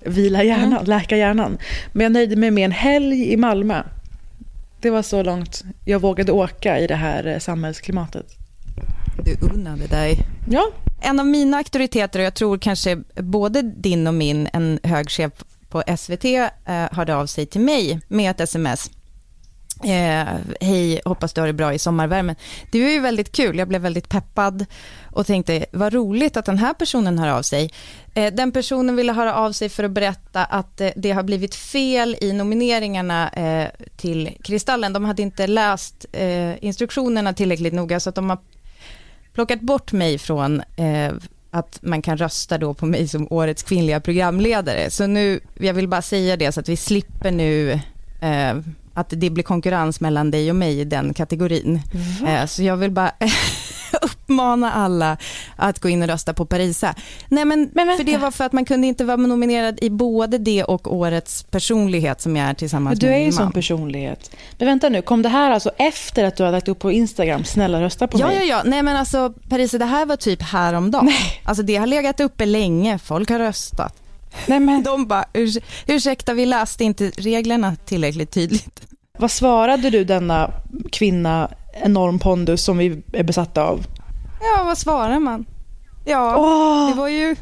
Vila 0.00 0.42
hjärnan, 0.42 0.84
läka 0.84 1.16
hjärnan. 1.16 1.58
Men 1.92 2.02
jag 2.02 2.12
nöjde 2.12 2.36
mig 2.36 2.50
med 2.50 2.64
en 2.64 2.72
helg 2.72 3.32
i 3.32 3.36
Malmö. 3.36 3.82
Det 4.80 4.90
var 4.90 5.02
så 5.02 5.22
långt 5.22 5.64
jag 5.84 5.98
vågade 5.98 6.32
åka 6.32 6.78
i 6.78 6.86
det 6.86 6.94
här 6.94 7.26
eh, 7.26 7.38
samhällsklimatet. 7.38 8.39
Du 9.24 9.36
unnade 9.54 9.86
dig. 9.86 10.18
Ja, 10.50 10.70
En 11.00 11.20
av 11.20 11.26
mina 11.26 11.56
auktoriteter, 11.56 12.18
och 12.18 12.24
jag 12.24 12.34
tror 12.34 12.58
kanske 12.58 12.96
både 13.14 13.62
din 13.62 14.06
och 14.06 14.14
min, 14.14 14.48
en 14.52 14.80
hög 14.82 15.10
chef 15.10 15.32
på 15.68 15.82
SVT, 15.96 16.24
eh, 16.24 16.48
hörde 16.92 17.16
av 17.16 17.26
sig 17.26 17.46
till 17.46 17.60
mig 17.60 18.00
med 18.08 18.30
ett 18.30 18.40
sms. 18.40 18.90
Eh, 19.84 20.26
Hej, 20.60 21.00
hoppas 21.04 21.32
du 21.32 21.40
har 21.40 21.48
det 21.48 21.52
bra 21.52 21.74
i 21.74 21.78
sommarvärmen. 21.78 22.36
Det 22.72 22.78
är 22.78 22.90
ju 22.90 23.00
väldigt 23.00 23.32
kul, 23.32 23.58
jag 23.58 23.68
blev 23.68 23.80
väldigt 23.80 24.08
peppad 24.08 24.66
och 25.12 25.26
tänkte 25.26 25.66
vad 25.72 25.92
roligt 25.92 26.36
att 26.36 26.44
den 26.44 26.58
här 26.58 26.74
personen 26.74 27.18
hör 27.18 27.28
av 27.28 27.42
sig. 27.42 27.70
Eh, 28.14 28.34
den 28.34 28.52
personen 28.52 28.96
ville 28.96 29.12
höra 29.12 29.34
av 29.34 29.52
sig 29.52 29.68
för 29.68 29.84
att 29.84 29.90
berätta 29.90 30.44
att 30.44 30.80
eh, 30.80 30.90
det 30.96 31.10
har 31.10 31.22
blivit 31.22 31.54
fel 31.54 32.16
i 32.20 32.32
nomineringarna 32.32 33.28
eh, 33.28 33.68
till 33.96 34.30
Kristallen. 34.42 34.92
De 34.92 35.04
hade 35.04 35.22
inte 35.22 35.46
läst 35.46 36.06
eh, 36.12 36.64
instruktionerna 36.64 37.32
tillräckligt 37.32 37.74
noga 37.74 38.00
så 38.00 38.08
att 38.08 38.14
de 38.14 38.30
har 38.30 38.38
plockat 39.32 39.60
bort 39.60 39.92
mig 39.92 40.18
från 40.18 40.60
eh, 40.60 41.12
att 41.50 41.78
man 41.82 42.02
kan 42.02 42.16
rösta 42.16 42.58
då 42.58 42.74
på 42.74 42.86
mig 42.86 43.08
som 43.08 43.26
årets 43.30 43.62
kvinnliga 43.62 44.00
programledare. 44.00 44.90
Så 44.90 45.06
nu, 45.06 45.40
jag 45.54 45.74
vill 45.74 45.88
bara 45.88 46.02
säga 46.02 46.36
det 46.36 46.52
så 46.52 46.60
att 46.60 46.68
vi 46.68 46.76
slipper 46.76 47.30
nu 47.30 47.70
eh, 48.20 48.56
att 48.94 49.06
det 49.16 49.30
blir 49.30 49.44
konkurrens 49.44 50.00
mellan 50.00 50.30
dig 50.30 50.50
och 50.50 50.56
mig 50.56 50.80
i 50.80 50.84
den 50.84 51.14
kategorin. 51.14 51.80
Eh, 52.26 52.46
så 52.46 52.62
jag 52.62 52.76
vill 52.76 52.90
bara 52.90 53.12
uppmana 54.02 54.72
alla 54.72 55.16
att 55.56 55.78
gå 55.80 55.88
in 55.88 56.02
och 56.02 56.08
rösta 56.08 56.34
på 56.34 56.46
Parisa. 56.46 56.94
Nej 57.28 57.44
men, 57.44 57.70
Men 57.74 57.96
för 57.96 58.04
det 58.04 58.16
var 58.18 58.30
för 58.30 58.44
att 58.44 58.52
man 58.52 58.64
kunde 58.64 58.86
inte 58.86 59.04
vara 59.04 59.16
nominerad 59.16 59.78
i 59.82 59.90
både 59.90 60.38
det 60.38 60.64
och 60.64 60.94
årets 60.96 61.42
personlighet 61.42 62.20
som 62.20 62.36
jag 62.36 62.48
är 62.48 62.54
tillsammans 62.54 62.98
du 62.98 63.06
med 63.06 63.20
är 63.20 63.24
ju 63.24 63.32
sån 63.32 63.52
personlighet. 63.52 64.30
Men 64.58 64.66
vänta 64.68 64.88
nu, 64.88 65.02
kom 65.02 65.22
det 65.22 65.28
här 65.28 65.50
alltså 65.50 65.70
efter 65.76 66.24
att 66.24 66.36
du 66.36 66.42
har 66.42 66.52
lagt 66.52 66.68
upp 66.68 66.78
på 66.78 66.92
Instagram, 66.92 67.44
snälla 67.44 67.80
rösta 67.80 68.06
på 68.06 68.18
Ja, 68.20 68.26
mig? 68.26 68.36
ja, 68.36 68.42
ja. 68.44 68.62
Nej, 68.64 68.82
men 68.82 68.96
alltså 68.96 69.32
Parisa, 69.48 69.78
det 69.78 69.84
här 69.84 70.06
var 70.06 70.16
typ 70.16 70.42
häromdagen. 70.42 71.12
Alltså 71.44 71.62
det 71.62 71.76
har 71.76 71.86
legat 71.86 72.20
uppe 72.20 72.46
länge, 72.46 72.98
folk 72.98 73.30
har 73.30 73.38
röstat. 73.38 73.96
Nej, 74.46 74.60
men, 74.60 74.82
De 74.82 75.06
bara, 75.06 75.24
Urs 75.34 75.56
ursäkta 75.86 76.34
vi 76.34 76.46
läste 76.46 76.84
inte 76.84 77.10
reglerna 77.16 77.76
tillräckligt 77.76 78.30
tydligt. 78.30 78.80
Vad 79.18 79.30
svarade 79.30 79.90
du 79.90 80.04
denna 80.04 80.50
kvinna, 80.92 81.50
enorm 81.72 82.18
pondus, 82.18 82.64
som 82.64 82.78
vi 82.78 83.02
är 83.12 83.22
besatta 83.22 83.62
av? 83.62 83.86
Ja, 84.40 84.64
vad 84.64 84.78
svarar 84.78 85.18
man? 85.18 85.46
Ja, 86.04 86.36
Åh! 86.36 86.88
det 86.88 86.94
var 86.94 87.08
ju, 87.08 87.36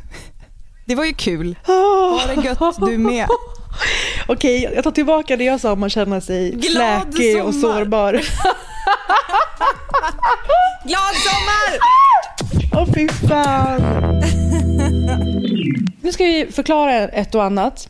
det 0.87 0.95
var 0.95 1.04
ju 1.04 1.14
kul. 1.14 1.57
Ha 1.66 2.21
det 2.35 2.45
gött 2.45 2.76
du 2.80 2.99
med. 2.99 3.28
Okej, 4.28 4.71
jag 4.75 4.85
tar 4.85 4.90
tillbaka 4.90 5.37
det 5.37 5.45
jag 5.45 5.61
sa 5.61 5.73
om 5.73 5.83
att 5.83 5.92
känna 5.92 6.21
sig 6.21 6.50
Glad 6.50 7.14
fläkig 7.14 7.45
och 7.45 7.54
sårbar. 7.54 8.12
Glad 10.85 11.14
sommar! 11.14 11.78
Åh 12.73 12.87
fy 12.95 13.09
fan. 13.09 13.83
Nu 16.00 16.12
ska 16.12 16.24
vi 16.24 16.46
förklara 16.50 17.08
ett 17.08 17.34
och 17.34 17.44
annat. 17.44 17.88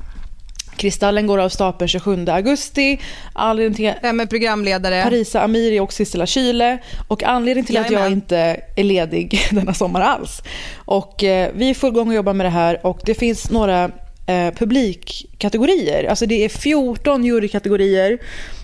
Kristallen 0.76 1.26
går 1.26 1.38
av 1.38 1.48
stapeln 1.48 1.88
27 1.88 2.26
augusti. 2.28 3.00
Anledningen 3.32 3.74
till 3.74 4.02
Vem 4.02 4.20
är 4.20 4.26
programledare? 4.26 5.02
Parisa 5.02 5.40
Amiri 5.40 5.80
och 5.80 5.92
Sissela 5.92 6.26
Kyle. 6.26 6.78
Och 7.08 7.22
anledningen 7.22 7.66
till 7.66 7.76
att 7.76 7.90
jag 7.90 8.12
inte 8.12 8.60
är 8.76 8.84
ledig 8.84 9.40
denna 9.50 9.74
sommar 9.74 10.00
alls. 10.00 10.42
Och 10.76 11.24
eh, 11.24 11.50
vi 11.54 11.66
är 11.66 11.70
i 11.70 11.74
full 11.74 11.92
gång 11.92 12.08
och 12.08 12.14
jobbar 12.14 12.32
med 12.32 12.46
det 12.46 12.50
här 12.50 12.86
och 12.86 13.00
det 13.04 13.14
finns 13.14 13.50
några 13.50 13.84
eh, 14.26 14.54
publikkategorier. 14.54 16.04
Alltså 16.04 16.26
det 16.26 16.44
är 16.44 16.48
14 16.48 17.24
jurykategorier 17.24 18.18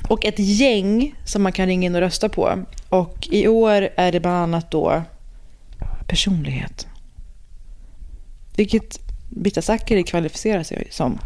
och 0.08 0.24
ett 0.24 0.38
gäng 0.38 1.14
som 1.26 1.42
man 1.42 1.52
kan 1.52 1.66
ringa 1.66 1.86
in 1.86 1.94
och 1.94 2.00
rösta 2.00 2.28
på. 2.28 2.64
Och 2.88 3.28
i 3.30 3.48
år 3.48 3.88
är 3.96 4.12
det 4.12 4.20
bland 4.20 4.36
annat 4.36 4.70
då 4.70 5.02
personlighet. 6.06 6.86
Vilket 8.56 9.00
Britta 9.30 9.62
Zackari 9.62 10.02
kvalificerar 10.02 10.62
sig 10.62 10.88
som. 10.90 11.18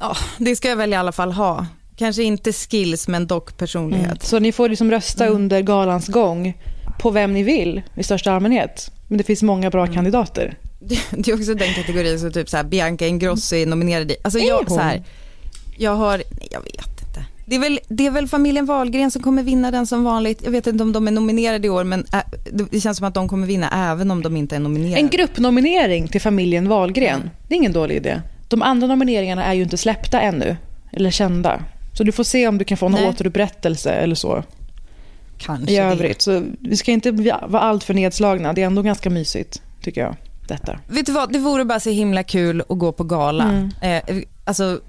Ja, 0.00 0.16
det 0.38 0.56
ska 0.56 0.68
jag 0.68 0.76
väl 0.76 0.92
i 0.92 0.96
alla 0.96 1.12
fall 1.12 1.32
ha. 1.32 1.66
Kanske 1.96 2.22
inte 2.22 2.52
skills, 2.52 3.08
men 3.08 3.26
dock 3.26 3.56
personlighet. 3.56 4.22
Så 4.22 4.38
ni 4.38 4.52
får 4.52 4.68
liksom 4.68 4.90
rösta 4.90 5.26
under 5.26 5.60
galans 5.60 6.08
gång 6.08 6.62
på 6.98 7.10
vem 7.10 7.32
ni 7.32 7.42
vill 7.42 7.82
i 7.96 8.02
största 8.02 8.32
allmänhet. 8.32 8.90
Men 9.08 9.18
det 9.18 9.24
finns 9.24 9.42
många 9.42 9.70
bra 9.70 9.86
kandidater. 9.86 10.58
Det, 10.80 11.00
det 11.10 11.30
är 11.30 11.34
också 11.34 11.54
den 11.54 11.74
kategorin 11.74 12.20
som 12.20 12.32
typ 12.32 12.48
så 12.48 12.56
här, 12.56 12.64
Bianca 12.64 13.06
Ingrosso 13.06 13.56
är 13.56 13.66
nominerad 13.66 14.10
i. 14.10 14.16
Alltså 14.22 14.38
jag, 14.38 14.70
så 14.70 14.78
här, 14.78 15.04
jag 15.78 15.94
har, 15.96 16.16
nej, 16.16 16.48
jag 16.50 16.62
vet. 16.62 16.97
Det 17.48 17.56
är, 17.56 17.60
väl, 17.60 17.80
det 17.88 18.06
är 18.06 18.10
väl 18.10 18.28
familjen 18.28 18.66
Wahlgren 18.66 19.10
som 19.10 19.22
kommer 19.22 19.42
vinna 19.42 19.70
den 19.70 19.86
som 19.86 20.04
vanligt. 20.04 20.40
Jag 20.44 20.50
vet 20.50 20.66
inte 20.66 20.84
om 20.84 20.92
de 20.92 21.08
är 21.08 21.12
nominerade 21.12 21.66
i 21.66 21.70
år, 21.70 21.84
men 21.84 22.06
äh, 22.12 22.18
det 22.70 22.80
känns 22.80 22.98
som 22.98 23.06
att 23.06 23.14
de 23.14 23.28
kommer 23.28 23.46
vinna 23.46 23.90
även 23.90 24.10
om 24.10 24.22
de 24.22 24.36
inte 24.36 24.56
är 24.56 24.60
nominerade. 24.60 25.00
En 25.00 25.08
gruppnominering 25.08 26.08
till 26.08 26.20
familjen 26.20 26.68
Wahlgren. 26.68 27.30
Det 27.48 27.54
är 27.54 27.56
ingen 27.56 27.72
dålig 27.72 27.96
idé. 27.96 28.20
De 28.48 28.62
andra 28.62 28.86
nomineringarna 28.86 29.44
är 29.44 29.54
ju 29.54 29.62
inte 29.62 29.76
släppta 29.76 30.20
ännu. 30.20 30.56
Eller 30.92 31.10
kända. 31.10 31.60
Så 31.94 32.04
du 32.04 32.12
får 32.12 32.24
se 32.24 32.48
om 32.48 32.58
du 32.58 32.64
kan 32.64 32.78
få 32.78 32.88
någon 32.88 33.00
Nej. 33.00 33.10
återupprättelse 33.10 33.90
eller 33.90 34.14
så 34.14 34.44
Kanske 35.38 35.72
i 35.72 35.76
det. 35.76 35.82
övrigt. 35.82 36.22
Så 36.22 36.42
vi 36.60 36.76
ska 36.76 36.92
inte 36.92 37.10
vara 37.10 37.60
allt 37.62 37.84
för 37.84 37.94
nedslagna. 37.94 38.52
Det 38.52 38.62
är 38.62 38.66
ändå 38.66 38.82
ganska 38.82 39.10
mysigt, 39.10 39.62
tycker 39.82 40.00
jag. 40.00 40.16
Detta. 40.48 40.78
Vet 40.88 41.06
du 41.06 41.12
vad, 41.12 41.32
det 41.32 41.38
vore 41.38 41.64
bara 41.64 41.80
så 41.80 41.90
himla 41.90 42.22
kul 42.22 42.60
att 42.68 42.78
gå 42.78 42.92
på 42.92 43.04
gala. 43.04 43.70
Eh, 43.82 44.02
alltså, 44.44 44.80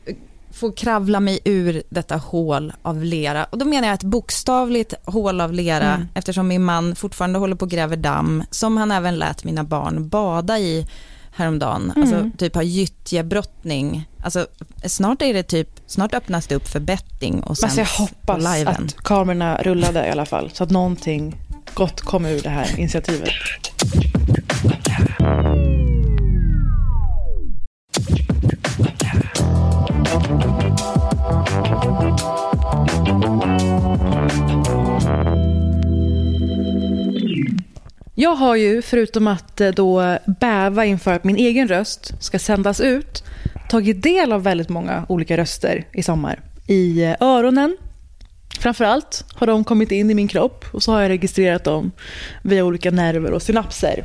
få 0.52 0.72
kravla 0.72 1.20
mig 1.20 1.40
ur 1.46 1.84
detta 1.90 2.16
hål 2.16 2.74
av 2.82 3.04
lera. 3.04 3.44
Och 3.44 3.58
då 3.58 3.66
menar 3.66 3.88
jag 3.88 3.96
ett 3.96 4.04
bokstavligt 4.04 4.94
hål 5.06 5.42
av 5.42 5.54
lera, 5.54 6.08
eftersom 6.14 6.48
min 6.48 6.64
man 6.64 6.96
fortfarande 6.96 7.40
håller 7.40 7.56
på 7.56 7.66
och 7.66 7.72
gräver 7.72 7.98
damm, 7.98 8.44
som 8.52 8.78
han 8.78 8.92
även 8.92 9.16
lät 9.16 9.44
mina 9.44 9.64
barn 9.64 10.10
bada 10.10 10.60
i 10.60 10.88
häromdagen. 11.32 11.94
Alltså 11.96 12.30
typ 12.38 12.56
har 12.56 12.62
gyttjebrottning. 12.62 14.10
Alltså 14.24 14.48
snart 14.86 15.22
är 15.22 15.34
det 15.34 15.44
typ, 15.44 15.70
snart 15.88 16.14
öppnas 16.14 16.48
det 16.48 16.56
upp 16.56 16.68
för 16.68 16.80
betting 16.80 17.40
och 17.40 17.58
sen 17.58 17.68
Men 17.68 17.76
så 17.76 17.82
jag 17.82 17.88
på 17.98 18.34
hoppas 18.34 18.46
att 18.66 18.96
kamerorna 19.04 19.58
rullade 19.58 20.08
i 20.08 20.12
alla 20.12 20.26
fall. 20.26 20.50
Så 20.54 20.64
att 20.64 20.70
någonting 20.70 21.36
gott 21.74 22.02
kom 22.02 22.26
ur 22.26 22.42
det 22.42 22.50
här 22.50 22.80
initiativet. 22.80 23.30
Jag 38.22 38.36
har 38.36 38.56
ju, 38.56 38.82
förutom 38.82 39.28
att 39.28 39.62
eh, 39.62 39.70
då 39.70 40.18
bäva 40.40 40.86
inför 40.86 41.14
att 41.14 41.24
min 41.24 41.36
egen 41.36 41.68
röst 41.68 42.24
ska 42.24 42.40
sändas 42.40 42.82
ut, 42.82 43.24
tagit 43.70 44.04
del 44.04 44.32
av 44.32 44.44
väldigt 44.44 44.70
många 44.70 45.06
olika 45.10 45.38
röster 45.38 45.88
i 45.94 46.04
sommar. 46.04 46.40
I 46.68 47.04
eh, 47.04 47.16
öronen, 47.20 47.78
framförallt, 48.60 49.26
har 49.34 49.48
de 49.48 49.64
kommit 49.64 49.92
in 49.92 50.12
i 50.12 50.14
min 50.14 50.28
kropp 50.28 50.66
och 50.72 50.84
så 50.84 50.92
har 50.92 51.02
jag 51.02 51.10
registrerat 51.10 51.64
dem 51.64 51.92
via 52.42 52.66
olika 52.66 52.92
nerver 52.92 53.32
och 53.32 53.42
synapser. 53.42 54.04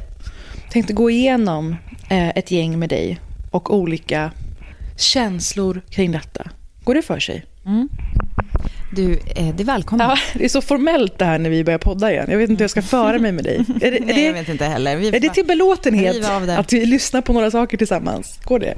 Jag 0.63 0.73
Tänkte 0.73 0.93
gå 0.93 1.11
igenom 1.11 1.77
eh, 2.11 2.29
ett 2.29 2.51
gäng 2.51 2.79
med 2.79 2.89
dig 2.89 3.21
och 3.51 3.75
olika 3.75 4.31
känslor 4.97 5.83
kring 5.91 6.13
detta. 6.13 6.51
Går 6.85 6.95
det 6.95 7.03
för 7.03 7.21
sig? 7.21 7.45
Mm. 7.67 7.89
Du, 8.95 9.13
eh, 9.13 9.55
det 9.55 9.63
är 9.63 9.65
välkommen. 9.65 10.09
Ja, 10.09 10.17
det 10.35 10.45
är 10.45 10.49
så 10.49 10.61
formellt 10.61 11.19
det 11.19 11.25
här 11.25 11.39
när 11.39 11.51
vi 11.51 11.65
börjar 11.65 11.79
podda 11.79 12.13
igen. 12.13 12.27
Jag 12.29 12.39
vet 12.39 12.51
inte 12.51 12.61
hur 12.61 12.65
jag 12.65 12.71
ska 12.71 12.83
föra 12.83 13.19
mig 13.19 13.33
med 13.33 13.45
dig. 13.45 13.65
Är 13.83 13.91
det, 13.91 13.97
är 13.99 14.05
Nej, 14.05 14.25
jag 14.25 14.33
vet 14.33 14.49
inte 14.49 14.65
heller. 14.65 14.97
Vi 14.97 15.09
är 15.09 15.21
det 15.21 15.29
till 15.29 15.47
belåtenhet 15.47 16.25
att 16.49 16.73
vi 16.73 16.87
lyssnar 16.87 17.21
på 17.21 17.33
några 17.33 17.51
saker 17.51 17.77
tillsammans? 17.77 18.39
Går 18.45 18.59
det? 18.59 18.75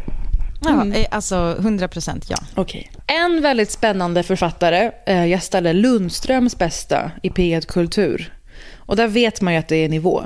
Ja, 0.62 0.86
eh, 0.86 1.06
alltså 1.10 1.56
100 1.58 1.88
procent 1.88 2.24
ja. 2.28 2.36
Okej. 2.54 2.90
En 3.06 3.42
väldigt 3.42 3.70
spännande 3.70 4.22
författare 4.22 4.90
eh, 5.06 5.26
gästade 5.26 5.72
Lundströms 5.72 6.58
bästa 6.58 7.10
i 7.22 7.28
P1 7.28 7.66
Kultur. 7.66 8.32
Och 8.76 8.96
där 8.96 9.08
vet 9.08 9.40
man 9.40 9.52
ju 9.52 9.58
att 9.58 9.68
det 9.68 9.76
är 9.76 9.88
nivå. 9.88 10.24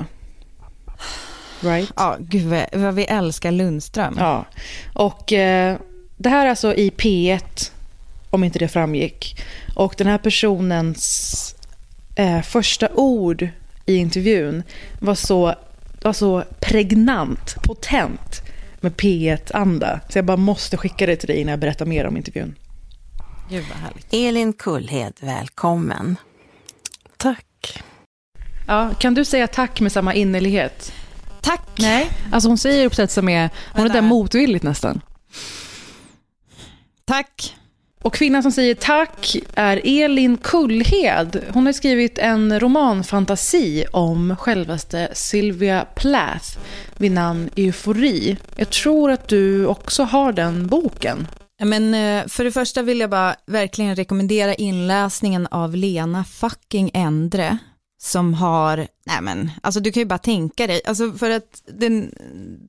Right? 1.61 1.91
Ja, 1.95 2.17
gud 2.19 2.67
vad, 2.73 2.93
vi 2.95 3.03
älskar 3.03 3.51
Lundström. 3.51 4.15
Ja. 4.19 4.45
Och 4.93 5.33
eh, 5.33 5.77
det 6.17 6.29
här 6.29 6.45
är 6.45 6.49
alltså 6.49 6.73
i 6.73 6.89
P1, 6.89 7.71
om 8.31 8.43
inte 8.43 8.59
det 8.59 8.67
framgick. 8.67 9.41
Och 9.75 9.93
den 9.97 10.07
här 10.07 10.17
personens 10.17 11.55
eh, 12.15 12.41
första 12.41 12.89
ord 12.93 13.49
i 13.85 13.95
intervjun 13.95 14.63
var 14.99 15.15
så, 15.15 15.55
var 16.01 16.13
så 16.13 16.43
pregnant, 16.59 17.55
potent 17.63 18.41
med 18.79 18.95
P1-anda. 18.95 19.99
Så 20.09 20.17
jag 20.17 20.25
bara 20.25 20.37
måste 20.37 20.77
skicka 20.77 21.05
det 21.05 21.15
till 21.15 21.27
dig 21.27 21.45
när 21.45 21.51
jag 21.51 21.59
berättar 21.59 21.85
mer 21.85 22.05
om 22.05 22.17
intervjun. 22.17 22.55
Gud 23.49 23.65
vad 23.69 23.77
härligt. 23.77 24.07
Elin 24.11 24.53
Kullhed, 24.53 25.13
välkommen. 25.19 26.15
Tack. 27.17 27.83
Ja, 28.67 28.93
kan 28.99 29.13
du 29.13 29.25
säga 29.25 29.47
tack 29.47 29.81
med 29.81 29.91
samma 29.91 30.13
innerlighet? 30.13 30.93
Tack. 31.41 31.67
Nej. 31.79 32.09
Alltså 32.31 32.49
hon 32.49 32.57
säger 32.57 32.89
på 32.89 32.91
ett 32.91 32.95
sätt 32.95 33.11
som 33.11 33.29
är, 33.29 33.49
hon 33.73 33.85
är 33.85 33.89
där 33.89 34.01
motvilligt 34.01 34.63
nästan. 34.63 35.01
Tack. 37.05 37.55
Och 38.01 38.13
kvinnan 38.13 38.43
som 38.43 38.51
säger 38.51 38.75
tack 38.75 39.35
är 39.55 39.81
Elin 39.83 40.37
Kullhed. 40.37 41.43
Hon 41.49 41.65
har 41.65 41.73
skrivit 41.73 42.17
en 42.17 42.59
romanfantasi 42.59 43.85
om 43.91 44.35
självaste 44.39 45.09
Sylvia 45.13 45.85
Plath 45.95 46.57
vid 46.97 47.11
namn 47.11 47.49
Eufori. 47.55 48.37
Jag 48.55 48.69
tror 48.69 49.11
att 49.11 49.27
du 49.27 49.65
också 49.65 50.03
har 50.03 50.31
den 50.31 50.67
boken. 50.67 51.27
Men, 51.63 51.93
eh, 51.93 52.27
för 52.27 52.43
det 52.43 52.51
första 52.51 52.81
vill 52.81 52.99
jag 52.99 53.09
bara 53.09 53.35
verkligen 53.47 53.95
rekommendera 53.95 54.53
inläsningen 54.53 55.47
av 55.51 55.75
Lena 55.75 56.23
fucking 56.23 56.91
Endre 56.93 57.57
som 58.01 58.33
har, 58.33 58.77
nej 59.05 59.21
men, 59.21 59.51
alltså 59.63 59.79
du 59.79 59.91
kan 59.91 60.01
ju 60.01 60.07
bara 60.07 60.19
tänka 60.19 60.67
dig, 60.67 60.81
alltså 60.85 61.11
för 61.11 61.29
att 61.29 61.63
den, 61.65 62.11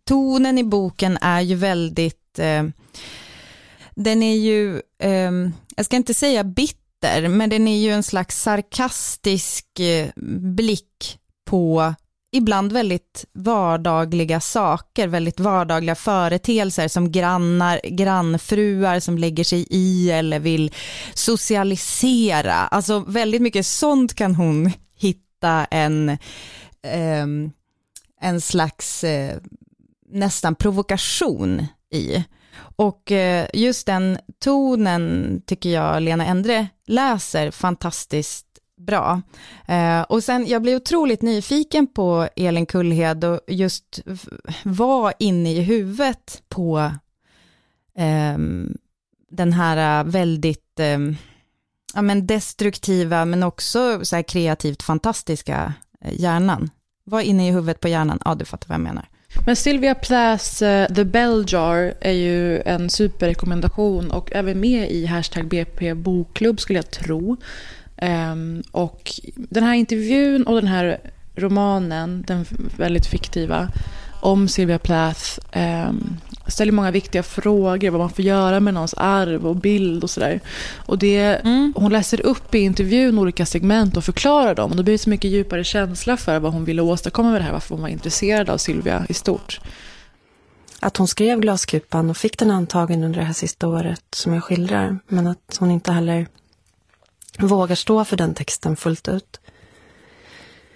tonen 0.04 0.58
i 0.58 0.64
boken 0.64 1.18
är 1.20 1.40
ju 1.40 1.54
väldigt, 1.54 2.38
eh, 2.38 2.62
den 3.94 4.22
är 4.22 4.36
ju, 4.36 4.82
eh, 4.98 5.32
jag 5.76 5.86
ska 5.86 5.96
inte 5.96 6.14
säga 6.14 6.44
bitter, 6.44 7.28
men 7.28 7.50
den 7.50 7.68
är 7.68 7.76
ju 7.76 7.90
en 7.90 8.02
slags 8.02 8.42
sarkastisk 8.42 9.80
eh, 9.80 10.08
blick 10.40 11.18
på 11.44 11.94
ibland 12.32 12.72
väldigt 12.72 13.24
vardagliga 13.32 14.40
saker, 14.40 15.08
väldigt 15.08 15.40
vardagliga 15.40 15.94
företeelser 15.94 16.88
som 16.88 17.12
grannar, 17.12 17.80
grannfruar 17.84 19.00
som 19.00 19.18
lägger 19.18 19.44
sig 19.44 19.66
i 19.70 20.10
eller 20.10 20.38
vill 20.38 20.72
socialisera. 21.14 22.54
Alltså 22.54 22.98
väldigt 22.98 23.42
mycket 23.42 23.66
sånt 23.66 24.14
kan 24.14 24.34
hon 24.34 24.72
hitta 24.96 25.64
en, 25.64 26.08
eh, 26.82 27.26
en 28.20 28.40
slags 28.40 29.04
eh, 29.04 29.38
nästan 30.08 30.54
provokation 30.54 31.66
i. 31.90 32.24
Och 32.58 33.12
eh, 33.12 33.46
just 33.54 33.86
den 33.86 34.18
tonen 34.38 35.42
tycker 35.46 35.70
jag 35.70 36.02
Lena 36.02 36.26
Endre 36.26 36.68
läser 36.86 37.50
fantastiskt 37.50 38.46
bra. 38.86 39.22
Eh, 39.66 40.02
och 40.02 40.24
sen, 40.24 40.46
jag 40.46 40.62
blev 40.62 40.76
otroligt 40.76 41.22
nyfiken 41.22 41.86
på 41.86 42.28
Elin 42.36 42.66
Kullhed 42.66 43.24
och 43.24 43.40
just 43.48 44.00
vara 44.62 45.12
inne 45.18 45.52
i 45.52 45.62
huvudet 45.62 46.42
på 46.48 46.92
ehm, 47.96 48.76
den 49.30 49.52
här 49.52 50.04
väldigt 50.04 50.80
eh, 50.80 50.98
ja, 51.94 52.02
men 52.02 52.26
destruktiva 52.26 53.24
men 53.24 53.42
också 53.42 54.04
så 54.04 54.16
här 54.16 54.22
kreativt 54.22 54.82
fantastiska 54.82 55.74
eh, 56.00 56.20
hjärnan. 56.20 56.70
Vad 57.04 57.22
inne 57.22 57.48
i 57.48 57.52
huvudet 57.52 57.80
på 57.80 57.88
hjärnan? 57.88 58.18
Ja, 58.24 58.34
du 58.34 58.44
fattar 58.44 58.68
vad 58.68 58.74
jag 58.74 58.84
menar. 58.84 59.08
Men 59.46 59.56
Sylvia 59.56 59.94
Plaths 59.94 60.62
uh, 60.62 60.86
The 60.86 61.04
Bell 61.04 61.44
Jar 61.48 61.94
är 62.00 62.12
ju 62.12 62.62
en 62.62 62.90
superrekommendation 62.90 64.10
och 64.10 64.32
även 64.32 64.60
med 64.60 64.90
i 64.90 65.06
hashtag 65.06 65.48
BP 65.48 65.94
bokklubb 65.94 66.60
skulle 66.60 66.78
jag 66.78 66.90
tro. 66.90 67.36
Um, 68.02 68.62
och 68.70 69.12
den 69.36 69.64
här 69.64 69.74
intervjun 69.74 70.46
och 70.46 70.54
den 70.54 70.66
här 70.66 70.98
romanen, 71.34 72.24
den 72.26 72.44
väldigt 72.76 73.06
fiktiva, 73.06 73.68
om 74.22 74.48
Sylvia 74.48 74.78
Plath 74.78 75.38
um, 75.56 76.16
ställer 76.46 76.72
många 76.72 76.90
viktiga 76.90 77.22
frågor, 77.22 77.90
vad 77.90 78.00
man 78.00 78.10
får 78.10 78.24
göra 78.24 78.60
med 78.60 78.74
någons 78.74 78.94
arv 78.94 79.46
och 79.46 79.56
bild 79.56 80.04
och 80.04 80.10
sådär. 80.10 80.40
Och 80.76 80.98
det, 80.98 81.18
mm. 81.18 81.72
Hon 81.76 81.92
läser 81.92 82.26
upp 82.26 82.54
i 82.54 82.58
intervjun 82.58 83.18
olika 83.18 83.46
segment 83.46 83.96
och 83.96 84.04
förklarar 84.04 84.54
dem. 84.54 84.70
Och 84.70 84.76
då 84.76 84.82
blir 84.82 84.94
det 84.94 84.98
så 84.98 85.10
mycket 85.10 85.30
djupare 85.30 85.64
känsla 85.64 86.16
för 86.16 86.38
vad 86.38 86.52
hon 86.52 86.64
ville 86.64 86.82
åstadkomma 86.82 87.30
med 87.30 87.40
det 87.40 87.44
här, 87.44 87.52
varför 87.52 87.74
hon 87.74 87.82
var 87.82 87.88
intresserad 87.88 88.50
av 88.50 88.58
Sylvia 88.58 89.06
i 89.08 89.14
stort. 89.14 89.60
Att 90.80 90.96
hon 90.96 91.08
skrev 91.08 91.40
Glaskupan 91.40 92.10
och 92.10 92.16
fick 92.16 92.38
den 92.38 92.50
antagen 92.50 93.04
under 93.04 93.20
det 93.20 93.26
här 93.26 93.32
sista 93.32 93.68
året 93.68 94.04
som 94.10 94.34
jag 94.34 94.44
skildrar, 94.44 94.98
men 95.08 95.26
att 95.26 95.56
hon 95.60 95.70
inte 95.70 95.92
heller 95.92 96.26
vågar 97.38 97.74
stå 97.74 98.04
för 98.04 98.16
den 98.16 98.34
texten 98.34 98.76
fullt 98.76 99.08
ut. 99.08 99.40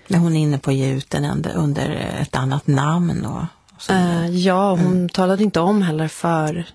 Men 0.09 0.21
hon 0.21 0.37
är 0.37 0.41
inne 0.41 0.59
på 0.59 0.71
att 0.71 0.77
ge 0.77 0.93
ut 0.93 1.11
den 1.11 1.47
under 1.55 1.91
ett 2.21 2.37
annat 2.37 2.67
namn 2.67 3.27
och 3.27 3.43
Uh, 3.91 4.31
ja, 4.31 4.71
hon 4.71 4.81
mm. 4.81 5.09
talade 5.09 5.43
inte 5.43 5.61
om 5.61 5.83
heller 5.83 6.09
för 6.09 6.67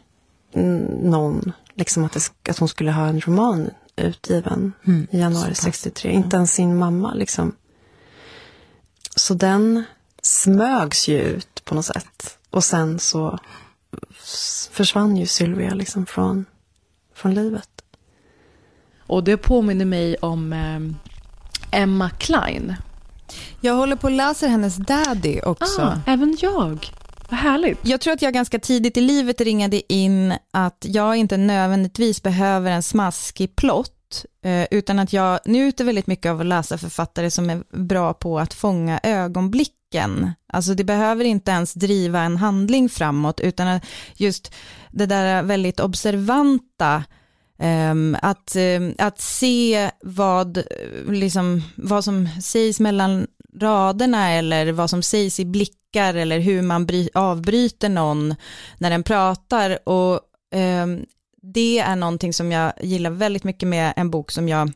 någon 1.04 1.52
liksom 1.74 2.04
att, 2.04 2.14
det, 2.14 2.50
att 2.50 2.58
hon 2.58 2.70
skulle 2.70 2.92
ha 2.92 3.08
en 3.08 3.22
roman 3.22 3.70
utgiven 3.96 4.74
mm. 4.88 5.08
i 5.12 5.20
januari 5.20 5.56
63. 5.56 6.12
Inte 6.12 6.36
ens 6.36 6.54
sin 6.54 6.78
mamma 6.78 7.14
liksom. 7.14 7.56
Så 9.16 9.34
den 9.34 9.84
smögs 10.22 11.08
ju 11.08 11.20
ut 11.20 11.66
på 11.66 11.76
något 11.76 11.86
sätt. 11.86 12.38
Och 12.50 12.64
sen 12.64 13.00
så 13.00 13.40
försvann 14.72 15.18
ju 15.18 15.26
Sylvia 15.26 15.74
liksom 15.74 16.06
från, 16.06 16.46
från 17.16 17.34
livet. 17.34 17.70
Och 19.08 19.24
det 19.24 19.38
påminner 19.38 19.86
mig 19.86 20.16
om 20.16 20.54
eh, 20.54 21.82
Emma 21.82 22.10
Klein 22.10 22.76
jag 23.62 23.74
håller 23.74 23.96
på 23.96 24.08
att 24.08 24.14
läsa 24.14 24.48
hennes 24.48 24.76
Daddy 24.76 25.40
också. 25.42 25.82
Ah, 25.82 25.98
även 26.06 26.38
jag. 26.42 26.92
Vad 27.32 27.40
härligt. 27.40 27.80
Jag 27.82 28.02
tror 28.02 28.14
att 28.14 28.22
jag 28.22 28.34
ganska 28.34 28.60
tidigt 28.60 28.98
i 28.98 29.02
livet 29.02 29.42
ringade 29.42 29.94
in 29.94 30.34
att 30.52 30.86
jag 30.88 31.16
inte 31.16 31.38
nödvändigtvis 31.38 32.24
behöver 32.24 32.72
en 32.72 32.84
smaskig 32.84 33.56
plott, 33.56 34.26
eh, 34.46 34.66
utan 34.72 35.00
att 35.00 35.14
jag 35.14 35.40
njuter 35.46 35.84
väldigt 35.84 36.08
mycket 36.08 36.30
av 36.30 36.40
att 36.40 36.46
läsa 36.46 36.78
författare 36.78 37.32
som 37.32 37.50
är 37.50 37.64
bra 37.78 38.14
på 38.14 38.40
att 38.40 38.54
fånga 38.54 39.00
ögonblicken. 39.04 40.32
Alltså 40.54 40.74
det 40.74 40.84
behöver 40.84 41.26
inte 41.26 41.52
ens 41.52 41.74
driva 41.74 42.22
en 42.22 42.38
handling 42.38 42.90
framåt, 42.90 43.40
utan 43.40 43.80
just 44.16 44.54
det 44.92 45.06
där 45.06 45.44
väldigt 45.44 45.80
observanta, 45.80 47.04
Ehm, 47.64 48.18
att, 48.22 48.56
ehm, 48.56 48.96
att 48.98 49.22
se 49.22 49.92
vad, 50.02 50.64
liksom, 51.08 51.62
vad 51.76 52.04
som 52.04 52.30
sägs 52.42 52.80
mellan 52.80 53.28
raderna 53.60 54.32
eller 54.32 54.72
vad 54.72 54.90
som 54.90 55.04
sägs 55.04 55.40
i 55.40 55.46
blickar 55.46 56.14
eller 56.14 56.40
hur 56.40 56.62
man 56.62 56.86
bry, 56.86 57.10
avbryter 57.14 57.90
någon 57.90 58.36
när 58.78 58.90
den 58.90 59.04
pratar. 59.04 59.90
Och 59.90 60.20
ehm, 60.56 61.06
det 61.42 61.80
är 61.80 61.96
någonting 61.96 62.34
som 62.34 62.52
jag 62.52 62.74
gillar 62.82 63.12
väldigt 63.12 63.44
mycket 63.44 63.70
med 63.70 63.94
en 63.96 64.10
bok 64.10 64.32
som 64.32 64.50
jag 64.50 64.72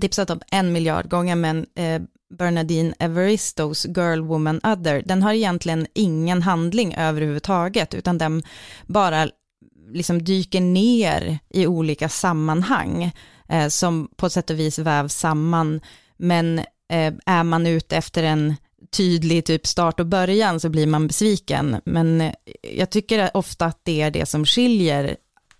tipsat 0.00 0.30
om 0.30 0.40
en 0.50 0.72
miljard 0.72 1.08
gånger, 1.10 1.36
men 1.36 1.66
eh, 1.74 2.02
Bernadine 2.38 2.94
Everistos 2.98 3.86
Girl, 3.86 4.20
Woman, 4.20 4.60
Other, 4.64 5.02
den 5.06 5.22
har 5.22 5.32
egentligen 5.32 5.86
ingen 5.94 6.42
handling 6.42 6.94
överhuvudtaget, 6.94 7.94
utan 7.94 8.18
den 8.18 8.42
bara 8.86 9.28
liksom 9.92 10.24
dyker 10.24 10.60
ner 10.60 11.38
i 11.50 11.66
olika 11.66 12.08
sammanhang 12.08 13.12
eh, 13.48 13.68
som 13.68 14.08
på 14.16 14.30
sätt 14.30 14.50
och 14.50 14.58
vis 14.58 14.78
vävs 14.78 15.14
samman. 15.14 15.80
Men 16.16 16.58
eh, 16.58 17.14
är 17.26 17.42
man 17.42 17.66
ute 17.66 17.96
efter 17.96 18.22
en 18.22 18.54
tydlig 18.96 19.44
typ 19.44 19.66
start 19.66 20.00
och 20.00 20.06
början 20.06 20.60
så 20.60 20.68
blir 20.68 20.86
man 20.86 21.06
besviken. 21.06 21.76
Men 21.84 22.20
eh, 22.20 22.32
jag 22.76 22.90
tycker 22.90 23.36
ofta 23.36 23.66
att 23.66 23.80
det 23.82 24.02
är 24.02 24.10
det 24.10 24.26
som 24.26 24.46
skiljer 24.46 25.16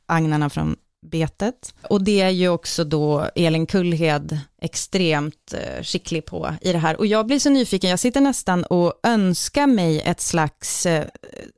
agnarna 0.07 0.51
från 0.51 0.77
betet. 1.11 1.75
Och 1.83 2.05
det 2.05 2.21
är 2.21 2.31
ju 2.31 2.49
också 2.49 2.85
då 2.85 3.31
Elin 3.35 3.67
Kullhed 3.67 4.39
extremt 4.63 5.55
eh, 5.55 5.83
skicklig 5.83 6.25
på 6.25 6.55
i 6.61 6.73
det 6.73 6.79
här. 6.79 6.97
Och 6.97 7.07
jag 7.07 7.27
blir 7.27 7.39
så 7.39 7.51
nyfiken, 7.51 7.91
jag 7.91 7.99
sitter 7.99 8.21
nästan 8.21 8.65
och 8.65 9.01
önskar 9.03 9.67
mig 9.67 10.01
ett 10.01 10.21
slags, 10.21 10.87
eh, 10.87 11.05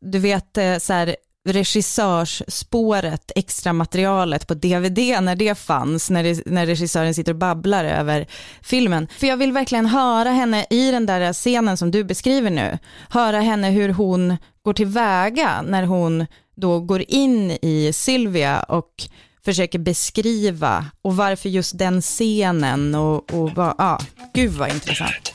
du 0.00 0.18
vet, 0.18 0.58
eh, 0.58 0.78
så 0.78 0.92
här 0.92 1.16
regissörsspåret, 1.48 3.32
extra 3.34 3.72
materialet 3.72 4.46
på 4.46 4.54
DVD 4.54 4.98
när 5.22 5.36
det 5.36 5.58
fanns, 5.58 6.10
när, 6.10 6.22
det, 6.22 6.46
när 6.46 6.66
regissören 6.66 7.14
sitter 7.14 7.32
och 7.32 7.38
babblar 7.38 7.84
över 7.84 8.26
filmen. 8.62 9.08
För 9.18 9.26
jag 9.26 9.36
vill 9.36 9.52
verkligen 9.52 9.86
höra 9.86 10.30
henne 10.30 10.66
i 10.70 10.90
den 10.90 11.06
där 11.06 11.32
scenen 11.32 11.76
som 11.76 11.90
du 11.90 12.04
beskriver 12.04 12.50
nu, 12.50 12.78
höra 13.10 13.40
henne 13.40 13.70
hur 13.70 13.88
hon 13.88 14.36
går 14.62 14.72
tillväga 14.72 15.62
när 15.62 15.82
hon 15.82 16.26
då 16.56 16.80
går 16.80 17.04
in 17.08 17.50
i 17.50 17.90
Sylvia 17.94 18.62
och 18.62 18.92
försöker 19.44 19.78
beskriva 19.78 20.84
och 21.02 21.16
varför 21.16 21.48
just 21.48 21.78
den 21.78 22.02
scenen 22.02 22.94
och, 22.94 23.34
och 23.34 23.50
vad, 23.50 23.74
ja, 23.78 24.00
gud 24.34 24.52
vad 24.52 24.68
intressant. 24.68 25.34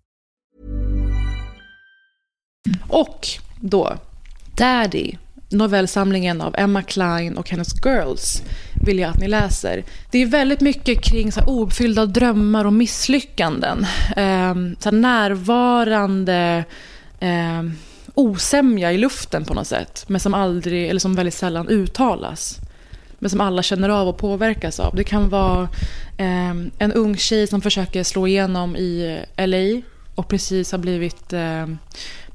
Och 2.87 3.27
då, 3.59 3.97
Daddy, 4.55 5.15
novellsamlingen 5.49 6.41
av 6.41 6.55
Emma 6.57 6.81
Klein 6.83 7.37
och 7.37 7.49
hennes 7.49 7.85
Girls 7.85 8.43
vill 8.85 8.99
jag 8.99 9.09
att 9.09 9.19
ni 9.19 9.27
läser. 9.27 9.83
Det 10.11 10.21
är 10.21 10.25
väldigt 10.25 10.61
mycket 10.61 11.03
kring 11.03 11.31
så 11.31 11.39
här 11.39 11.49
ouppfyllda 11.49 12.05
drömmar 12.05 12.65
och 12.65 12.73
misslyckanden. 12.73 13.85
Eh, 14.17 14.55
så 14.79 14.91
närvarande 14.91 16.63
eh, 17.19 17.63
osämja 18.13 18.91
i 18.91 18.97
luften 18.97 19.45
på 19.45 19.53
något 19.53 19.67
sätt. 19.67 20.05
Men 20.07 20.19
som 20.19 20.33
aldrig, 20.33 20.89
eller 20.89 20.99
som 20.99 21.15
väldigt 21.15 21.33
sällan 21.33 21.67
uttalas. 21.67 22.57
Men 23.19 23.29
som 23.29 23.41
alla 23.41 23.63
känner 23.63 23.89
av 23.89 24.07
och 24.07 24.17
påverkas 24.17 24.79
av. 24.79 24.95
Det 24.95 25.03
kan 25.03 25.29
vara 25.29 25.69
eh, 26.17 26.49
en 26.77 26.93
ung 26.93 27.17
tjej 27.17 27.47
som 27.47 27.61
försöker 27.61 28.03
slå 28.03 28.27
igenom 28.27 28.75
i 28.75 29.23
eh, 29.35 29.47
LA 29.47 29.81
och 30.15 30.27
precis 30.27 30.71
har 30.71 30.79
blivit 30.79 31.33
eh, 31.33 31.67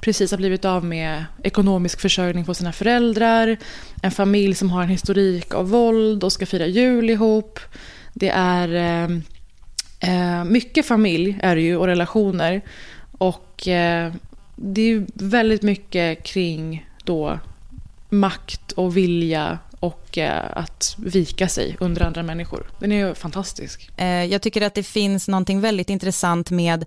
precis 0.01 0.31
har 0.31 0.39
blivit 0.39 0.65
av 0.65 0.85
med 0.85 1.25
ekonomisk 1.43 2.01
försörjning 2.01 2.45
på 2.45 2.55
sina 2.55 2.73
föräldrar. 2.73 3.57
En 4.03 4.11
familj 4.11 4.55
som 4.55 4.71
har 4.71 4.83
en 4.83 4.89
historik 4.89 5.55
av 5.55 5.71
våld 5.71 6.25
och 6.25 6.33
ska 6.33 6.47
fira 6.47 6.67
jul 6.67 7.11
ihop. 7.11 7.61
Det 8.13 8.29
är 8.29 8.69
eh, 8.75 9.19
eh 10.01 10.45
mycket 10.45 10.87
familj 10.87 11.39
är 11.43 11.57
det 11.57 11.63
ju 11.63 11.77
och 11.77 11.87
relationer. 11.87 12.63
Och 13.19 13.69
eh, 13.69 14.13
det 14.57 14.83
är 14.83 15.07
väldigt 15.15 15.63
mycket 15.63 16.23
kring 16.23 16.87
då 17.05 17.39
makt 18.09 18.73
och 18.73 18.97
vilja 18.97 19.59
och 19.81 20.19
eh, 20.19 20.51
att 20.59 20.97
vika 20.99 21.49
sig 21.49 21.77
under 21.81 22.03
andra 22.03 22.23
människor. 22.23 22.71
Den 22.81 22.93
är 22.93 23.07
ju 23.07 23.15
fantastisk. 23.15 23.91
Eh, 23.97 24.25
jag 24.25 24.43
tycker 24.43 24.63
att 24.63 24.75
det 24.75 24.83
finns 24.83 25.29
någonting 25.29 25.61
väldigt 25.61 25.91
intressant 25.91 26.51
med 26.51 26.85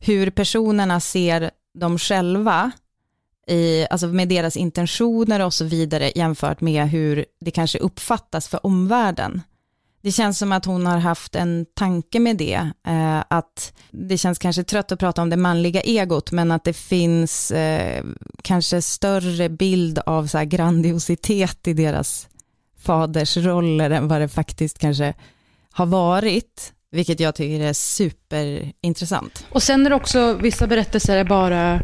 hur 0.00 0.30
personerna 0.30 1.00
ser 1.00 1.50
dem 1.74 1.98
själva, 1.98 2.70
i, 3.46 3.86
alltså 3.90 4.06
med 4.06 4.28
deras 4.28 4.56
intentioner 4.56 5.40
och 5.40 5.54
så 5.54 5.64
vidare 5.64 6.12
jämfört 6.14 6.60
med 6.60 6.88
hur 6.88 7.24
det 7.40 7.50
kanske 7.50 7.78
uppfattas 7.78 8.48
för 8.48 8.66
omvärlden. 8.66 9.42
Det 10.02 10.12
känns 10.12 10.38
som 10.38 10.52
att 10.52 10.64
hon 10.64 10.86
har 10.86 10.98
haft 10.98 11.34
en 11.34 11.66
tanke 11.74 12.20
med 12.20 12.36
det, 12.36 12.70
eh, 12.86 13.24
att 13.28 13.72
det 13.90 14.18
känns 14.18 14.38
kanske 14.38 14.64
trött 14.64 14.92
att 14.92 14.98
prata 14.98 15.22
om 15.22 15.30
det 15.30 15.36
manliga 15.36 15.80
egot, 15.80 16.32
men 16.32 16.50
att 16.50 16.64
det 16.64 16.72
finns 16.72 17.50
eh, 17.50 18.04
kanske 18.42 18.82
större 18.82 19.48
bild 19.48 19.98
av 19.98 20.26
så 20.26 20.44
grandiositet 20.44 21.68
i 21.68 21.72
deras 21.72 22.28
fadersroller 22.82 23.90
än 23.90 24.08
vad 24.08 24.20
det 24.20 24.28
faktiskt 24.28 24.78
kanske 24.78 25.14
har 25.72 25.86
varit, 25.86 26.72
vilket 26.90 27.20
jag 27.20 27.34
tycker 27.34 27.64
är 27.64 27.72
superintressant. 27.72 29.46
Och 29.50 29.62
sen 29.62 29.86
är 29.86 29.90
det 29.90 29.96
också, 29.96 30.34
vissa 30.34 30.66
berättelser 30.66 31.16
är 31.16 31.24
bara 31.24 31.82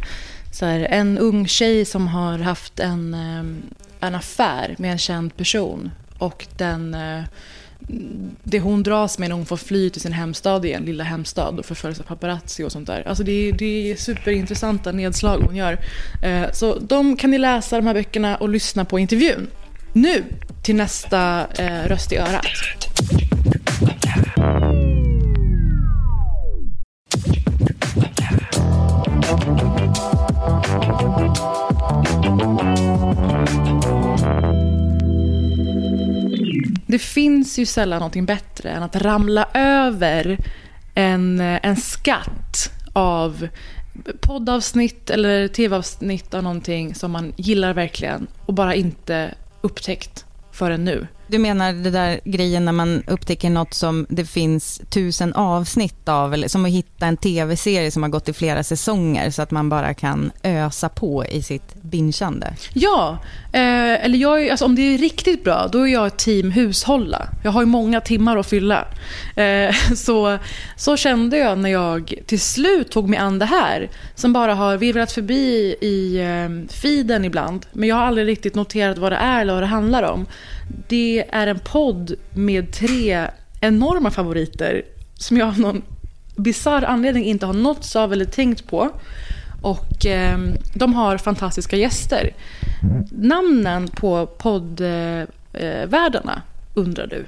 så 0.53 0.67
här, 0.67 0.81
en 0.81 1.19
ung 1.19 1.47
tjej 1.47 1.85
som 1.85 2.09
har 2.09 2.39
haft 2.39 2.81
en, 2.81 3.15
eh, 3.15 4.09
en 4.09 4.15
affär 4.15 4.75
med 4.79 4.93
en 4.93 4.99
känd 4.99 5.37
person 5.37 5.91
och 6.19 6.47
den 6.57 6.95
eh, 6.95 7.25
det 8.43 8.61
hon 8.61 8.83
dras 8.83 9.19
med 9.19 9.29
när 9.29 9.37
hon 9.37 9.47
får 9.47 9.57
fly 9.57 9.91
till 9.91 10.01
sin 10.01 10.13
hemstad 10.13 10.65
igen, 10.65 10.85
lilla 10.85 11.05
hemstad 11.05 11.59
och 11.59 11.67
förföljs 11.67 12.01
av 12.01 12.05
paparazzi 12.05 12.65
och 12.65 12.73
sånt 12.73 12.87
där. 12.87 13.09
Alltså 13.09 13.25
det, 13.25 13.33
är, 13.33 13.53
det 13.53 13.91
är 13.91 13.97
superintressanta 13.97 14.93
nedslag 14.93 15.39
hon 15.39 15.57
gör. 15.57 15.79
Eh, 16.23 16.53
så 16.53 16.79
de 16.79 17.17
kan 17.17 17.31
ni 17.31 17.39
läsa 17.39 17.77
de 17.77 17.87
här 17.87 17.95
böckerna 17.95 18.37
och 18.37 18.49
lyssna 18.49 18.85
på 18.85 18.99
intervjun. 18.99 19.47
Nu 19.93 20.25
till 20.62 20.77
nästa 20.77 21.47
eh, 21.59 21.88
röst 21.88 22.12
i 22.12 22.16
örat. 22.16 22.47
Det 36.87 36.99
finns 36.99 37.59
ju 37.59 37.66
sällan 37.66 37.99
någonting 37.99 38.27
bättre 38.27 38.71
än 38.71 38.83
att 38.83 38.97
ramla 38.97 39.49
över 39.55 40.38
en, 40.94 41.40
eh, 41.40 41.59
en 41.62 41.77
skatt 41.77 42.73
av 42.92 43.49
poddavsnitt 44.21 45.11
eller 45.11 45.49
tv-avsnitt 45.49 46.35
av 46.35 46.42
någonting 46.42 46.94
som 46.94 47.11
man 47.11 47.33
gillar 47.37 47.75
verkligen 47.75 48.27
och 48.47 48.55
bara 48.55 48.75
inte 48.75 49.35
upptäckt 49.61 50.25
förrän 50.59 50.85
nu. 50.85 51.07
Du 51.29 51.38
menar 51.38 51.73
det 51.73 51.91
där 51.91 52.21
grejen 52.25 52.64
när 52.64 52.73
man 52.73 53.03
upptäcker 53.07 53.51
något 53.51 53.75
som 53.75 54.07
det 54.09 54.25
finns 54.25 54.81
tusen 54.91 55.35
avsnitt 55.35 56.09
av, 56.09 56.35
eller 56.35 56.49
som 56.49 56.64
att 56.64 56.71
hitta 56.71 57.07
en 57.07 57.17
tv-serie 57.17 57.91
som 57.91 58.03
har 58.03 58.11
gått 58.11 58.29
i 58.29 58.33
flera 58.33 58.62
säsonger 58.62 59.31
så 59.31 59.43
att 59.43 59.51
man 59.51 59.69
bara 59.69 59.95
kan 59.95 60.31
ösa 60.43 60.88
på 60.88 61.25
i 61.25 61.43
sitt 61.43 61.83
bingeande? 61.83 62.55
Ja, 62.73 63.19
eh, 63.53 64.05
eller 64.05 64.19
jag, 64.19 64.49
alltså 64.49 64.64
om 64.64 64.75
det 64.75 64.83
är 64.83 64.99
riktigt 64.99 65.45
bra 65.45 65.69
då 65.73 65.88
är 65.88 65.93
jag 65.93 66.07
ett 66.07 66.19
team 66.19 66.51
hushålla. 66.51 67.29
Jag 67.45 67.51
har 67.51 67.62
ju 67.62 67.67
många 67.67 68.01
timmar 68.01 68.37
att 68.37 68.47
fylla. 68.47 68.85
Eh, 69.37 69.75
så, 69.97 70.38
så 70.77 70.97
kände 70.97 71.38
jag 71.38 71.59
när 71.59 71.71
jag 71.71 72.14
till 72.27 72.41
slut 72.41 72.91
tog 72.91 73.09
mig 73.09 73.19
an 73.19 73.38
det 73.38 73.47
här 73.47 73.91
som 74.14 74.33
bara 74.33 74.55
har 74.55 74.77
virvlat 74.77 75.12
förbi 75.12 75.77
i 75.81 76.19
eh, 76.21 76.75
feeden 76.77 77.25
ibland. 77.25 77.67
Men 77.73 77.88
jag 77.88 77.97
har 77.97 78.03
aldrig 78.03 78.27
riktigt 78.27 78.55
noterat 78.55 78.99
vad 78.99 79.12
det 79.12 79.17
är 79.17 79.41
eller 79.41 79.53
vad 79.53 79.62
det 79.62 79.67
handlar 79.67 80.03
om. 80.03 80.27
Det 80.89 81.25
är 81.31 81.47
en 81.47 81.59
podd 81.59 82.15
med 82.35 82.73
tre 82.73 83.29
enorma 83.61 84.11
favoriter 84.11 84.83
som 85.15 85.37
jag 85.37 85.49
av 85.49 85.61
någon 85.61 85.83
bisarr 86.37 86.83
anledning 86.83 87.25
inte 87.25 87.47
har 87.47 87.53
nåtts 87.53 87.97
av 87.97 88.13
eller 88.13 88.25
tänkt 88.25 88.67
på. 88.67 88.91
Och 89.63 90.07
eh, 90.07 90.39
de 90.75 90.95
har 90.95 91.19
fantastiska 91.19 91.77
gäster. 91.77 92.35
Namnen 93.11 93.89
på 93.89 94.27
poddvärdarna 94.27 96.33
eh, 96.35 96.41
undrar 96.75 97.07
du. 97.07 97.27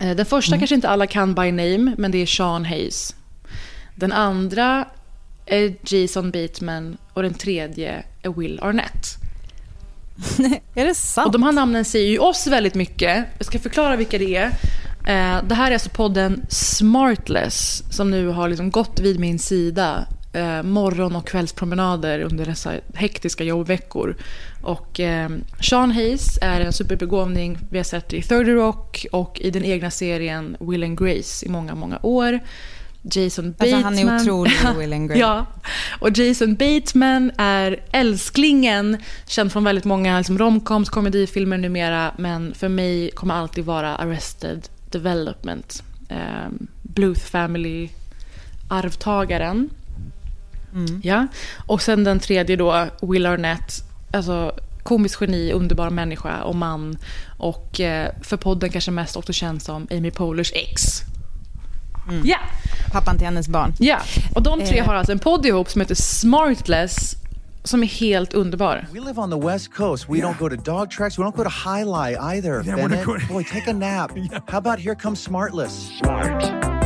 Eh, 0.00 0.16
den 0.16 0.26
första 0.26 0.52
mm. 0.52 0.60
kanske 0.60 0.74
inte 0.74 0.88
alla 0.88 1.06
kan 1.06 1.34
by 1.34 1.52
name, 1.52 1.94
men 1.98 2.10
det 2.10 2.18
är 2.18 2.26
Sean 2.26 2.64
Hayes. 2.64 3.14
Den 3.94 4.12
andra 4.12 4.84
är 5.46 5.94
Jason 5.94 6.30
Bateman 6.30 6.96
och 7.12 7.22
den 7.22 7.34
tredje 7.34 8.04
är 8.22 8.30
Will 8.30 8.60
Arnett. 8.62 9.25
är 10.74 10.86
det 10.86 10.94
sant? 10.94 11.26
Och 11.26 11.32
de 11.32 11.42
här 11.42 11.52
namnen 11.52 11.84
säger 11.84 12.10
ju 12.10 12.18
oss 12.18 12.46
väldigt 12.46 12.74
mycket. 12.74 13.26
Jag 13.38 13.46
ska 13.46 13.58
förklara 13.58 13.96
vilka 13.96 14.18
det 14.18 14.36
är. 14.36 14.46
Eh, 15.06 15.44
det 15.44 15.54
här 15.54 15.70
är 15.70 15.74
alltså 15.74 15.90
podden 15.90 16.46
Smartless 16.48 17.82
som 17.90 18.10
nu 18.10 18.28
har 18.28 18.48
liksom 18.48 18.70
gått 18.70 19.00
vid 19.00 19.20
min 19.20 19.38
sida 19.38 20.06
eh, 20.32 20.62
morgon 20.62 21.16
och 21.16 21.28
kvällspromenader 21.28 22.20
under 22.20 22.46
dessa 22.46 22.72
hektiska 22.94 23.44
jobbveckor. 23.44 24.16
Och 24.62 25.00
eh, 25.00 25.28
Sean 25.60 25.90
Hayes 25.90 26.38
är 26.42 26.60
en 26.60 26.72
superbegåvning 26.72 27.58
vi 27.70 27.78
har 27.78 27.84
sett 27.84 28.12
i 28.12 28.22
30 28.22 28.52
Rock 28.52 29.06
och 29.12 29.40
i 29.40 29.50
den 29.50 29.64
egna 29.64 29.90
serien 29.90 30.56
Will 30.60 30.84
and 30.84 30.98
Grace 30.98 31.46
i 31.46 31.48
många, 31.48 31.74
många 31.74 31.98
år. 32.02 32.40
Jason 33.12 33.52
Bateman. 33.52 33.84
Alltså 33.84 34.06
han 34.06 34.18
är 34.18 34.22
otrolig, 34.22 34.52
Will 34.78 34.92
and 34.92 35.08
Grace. 35.08 35.20
ja. 35.20 35.46
Och 35.98 36.18
Jason 36.18 36.54
Bateman 36.54 37.30
är 37.38 37.80
älsklingen, 37.92 38.96
känd 39.26 39.52
från 39.52 39.64
väldigt 39.64 39.84
många 39.84 40.18
liksom, 40.18 40.38
romcoms, 40.38 40.88
komedifilmer 40.88 41.58
numera. 41.58 42.12
Men 42.16 42.54
för 42.54 42.68
mig 42.68 43.10
kommer 43.10 43.34
alltid 43.34 43.64
vara 43.64 43.96
Arrested 43.96 44.68
Development. 44.90 45.82
Eh, 46.08 46.48
Bluth 46.82 47.20
Family, 47.20 47.88
arvtagaren. 48.68 49.70
Mm. 50.74 51.00
Ja. 51.04 51.26
Och 51.66 51.82
sen 51.82 52.04
den 52.04 52.20
tredje 52.20 52.56
då, 52.56 52.86
Will 53.02 53.26
Arnett. 53.26 53.72
Alltså 54.12 54.52
komiskt 54.82 55.20
geni, 55.20 55.52
underbar 55.52 55.90
människa 55.90 56.42
och 56.42 56.56
man. 56.56 56.98
Och 57.38 57.80
eh, 57.80 58.10
för 58.22 58.36
podden 58.36 58.70
kanske 58.70 58.90
mest 58.90 59.16
också 59.16 59.32
känd 59.32 59.62
som 59.62 59.86
Amy 59.90 60.10
Polers 60.10 60.52
ex. 60.54 61.02
Mm. 62.08 62.22
Ja. 62.26 62.38
Pappan 62.92 63.16
till 63.16 63.26
hennes 63.26 63.48
barn. 63.48 63.74
Ja, 63.78 63.98
och 64.34 64.42
de 64.42 64.60
tre 64.60 64.78
eh. 64.78 64.86
har 64.86 64.94
alltså 64.94 65.12
en 65.12 65.18
podd 65.18 65.46
ihop 65.46 65.70
som 65.70 65.80
heter 65.80 65.94
Smartless 65.94 67.16
som 67.64 67.82
är 67.82 67.86
helt 67.86 68.34
underbar. 68.34 68.86
We 68.92 69.00
live 69.00 69.20
on 69.20 69.30
the 69.30 69.46
west 69.46 69.74
coast. 69.74 70.08
We 70.08 70.18
yeah. 70.18 70.30
don't 70.30 70.38
go 70.38 70.48
to 70.48 70.56
dog 70.56 70.90
tracks. 70.90 71.18
We 71.18 71.22
don't 71.22 71.36
go 71.36 71.44
to 71.44 71.50
High 71.50 71.84
Lie 71.84 72.16
either. 72.36 72.66
Yeah, 72.66 72.76
Bennett. 72.76 73.28
Boy, 73.28 73.44
take 73.44 73.70
a 73.70 73.72
nap. 73.72 74.10
yeah. 74.16 74.40
How 74.46 74.58
about 74.58 74.78
Here 74.78 74.94
Comes 74.94 75.20
Smartless? 75.20 75.98
Smart. 75.98 76.76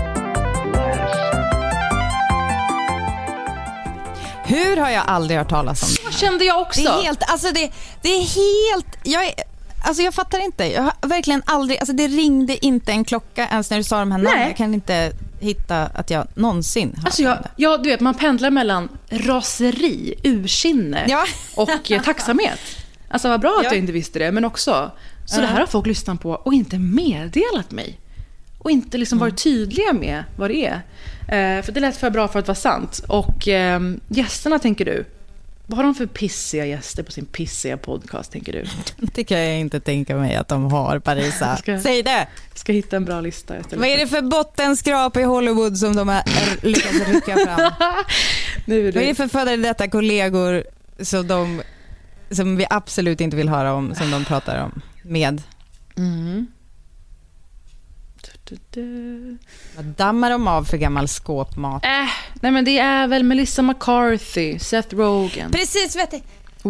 Hur 4.45 4.77
har 4.77 4.91
jag 4.91 5.05
aldrig 5.07 5.39
hört 5.39 5.49
talas 5.49 5.83
om 5.83 5.89
det? 5.89 6.13
Så 6.13 6.19
kände 6.19 6.45
jag 6.45 6.61
också. 6.61 6.83
Det 6.83 6.89
är 6.89 7.03
helt, 7.03 7.31
alltså 7.31 7.53
det, 7.55 7.71
det 8.03 8.09
är 8.09 8.21
helt, 8.21 8.99
jag 9.03 9.27
är, 9.27 9.35
Alltså 9.83 10.03
jag 10.03 10.15
fattar 10.15 10.45
inte. 10.45 10.65
Jag 10.65 10.83
har 10.83 11.09
verkligen 11.09 11.43
aldrig, 11.47 11.79
alltså 11.79 11.93
det 11.93 12.09
ringde 12.09 12.67
inte 12.67 12.93
en 12.93 13.05
klocka 13.05 13.49
ens 13.49 13.71
när 13.71 13.79
du 13.79 13.85
sa 13.85 13.99
de 13.99 14.13
här 14.13 14.19
namnen. 14.19 14.47
Jag 14.47 14.57
kan 14.57 14.75
inte 14.75 15.13
hitta 15.41 15.87
att 15.87 16.11
jag 16.11 16.27
någonsin 16.35 16.95
har 16.97 17.07
alltså 17.07 17.23
jag, 17.23 17.39
Ja, 17.57 17.77
du 17.77 17.89
vet 17.89 18.01
man 18.01 18.15
pendlar 18.15 18.51
mellan 18.51 18.89
raseri, 19.09 20.15
ursinne 20.23 21.07
ja. 21.09 21.25
och 21.57 21.91
eh, 21.91 22.03
tacksamhet. 22.03 22.61
Alltså 23.09 23.29
vad 23.29 23.41
bra 23.41 23.57
att 23.59 23.65
ja. 23.65 23.71
jag 23.71 23.79
inte 23.79 23.93
visste 23.93 24.19
det, 24.19 24.33
men 24.33 24.45
också 24.45 24.91
så 25.27 25.37
uh. 25.37 25.41
det 25.41 25.47
här 25.47 25.61
har 25.61 25.67
folk 25.67 25.87
lyssnat 25.87 26.21
på 26.21 26.31
och 26.31 26.55
inte 26.55 26.79
meddelat 26.79 27.71
mig. 27.71 28.01
Och 28.59 28.71
inte 28.71 28.99
liksom 28.99 29.19
mm. 29.19 29.29
varit 29.29 29.43
tydliga 29.43 29.93
med 29.93 30.25
vad 30.37 30.51
det 30.51 30.67
är. 30.67 30.75
Uh, 30.77 31.63
för 31.63 31.73
det 31.73 31.81
lät 31.81 31.97
för 31.97 32.11
bra 32.11 32.29
för 32.29 32.39
att 32.39 32.49
vara 32.49 32.55
sant. 32.55 33.01
Och 33.09 33.49
uh, 33.49 33.97
gästerna 34.09 34.59
tänker 34.59 34.85
du, 34.85 35.05
vad 35.71 35.77
har 35.77 35.85
de 35.85 35.95
för 35.95 36.07
pissiga 36.07 36.67
gäster 36.67 37.03
på 37.03 37.13
sin 37.13 37.27
pissiga 37.27 37.77
podcast, 37.77 38.33
tänker 38.33 38.53
du? 38.53 38.65
Det 39.15 39.25
kan 39.25 39.39
jag 39.39 39.59
inte 39.59 39.81
tänka 39.81 40.17
mig 40.17 40.37
att 40.37 40.49
de 40.49 40.73
har, 40.73 40.99
Parisa. 40.99 41.57
Ska, 41.59 41.81
Säg 41.81 42.03
det! 42.03 42.29
ska 42.55 42.73
hitta 42.73 42.97
en 42.97 43.05
bra 43.05 43.21
lista. 43.21 43.55
Vad 43.73 43.89
är 43.89 43.99
det 43.99 44.07
för 44.07 44.23
bottenskrap 44.23 45.17
i 45.17 45.23
Hollywood 45.23 45.79
som 45.79 45.97
de 45.97 46.09
har 46.09 46.23
lyckats 46.67 47.09
rycka 47.09 47.37
fram? 47.37 47.73
nu 48.65 48.89
är 48.89 48.93
Vad 48.93 49.03
är 49.03 49.07
det 49.07 49.15
för 49.15 49.29
före 49.29 49.57
detta 49.57 49.89
kollegor 49.89 50.65
som, 51.01 51.27
de, 51.27 51.63
som 52.31 52.57
vi 52.57 52.67
absolut 52.71 53.21
inte 53.21 53.37
vill 53.37 53.49
höra 53.49 53.73
om, 53.73 53.95
som 53.95 54.11
de 54.11 54.25
pratar 54.25 54.63
om 54.65 54.81
med? 55.03 55.43
Mm. 55.97 56.47
Vad 59.77 59.85
dammar 59.85 60.31
de 60.31 60.49
av 60.49 60.65
för 60.65 60.77
gammal 60.77 61.09
skåpmat? 61.09 61.85
Äh, 61.85 61.91
nej 62.35 62.53
men 62.53 62.65
det 62.65 62.79
är 62.79 63.09
väl 63.09 63.23
Melissa 63.23 63.63
McCarthy, 63.63 64.59
Seth 64.59 64.97
Rogen. 64.97 65.51
Precis, 65.51 65.97
vet 65.97 66.11
du. 66.11 66.21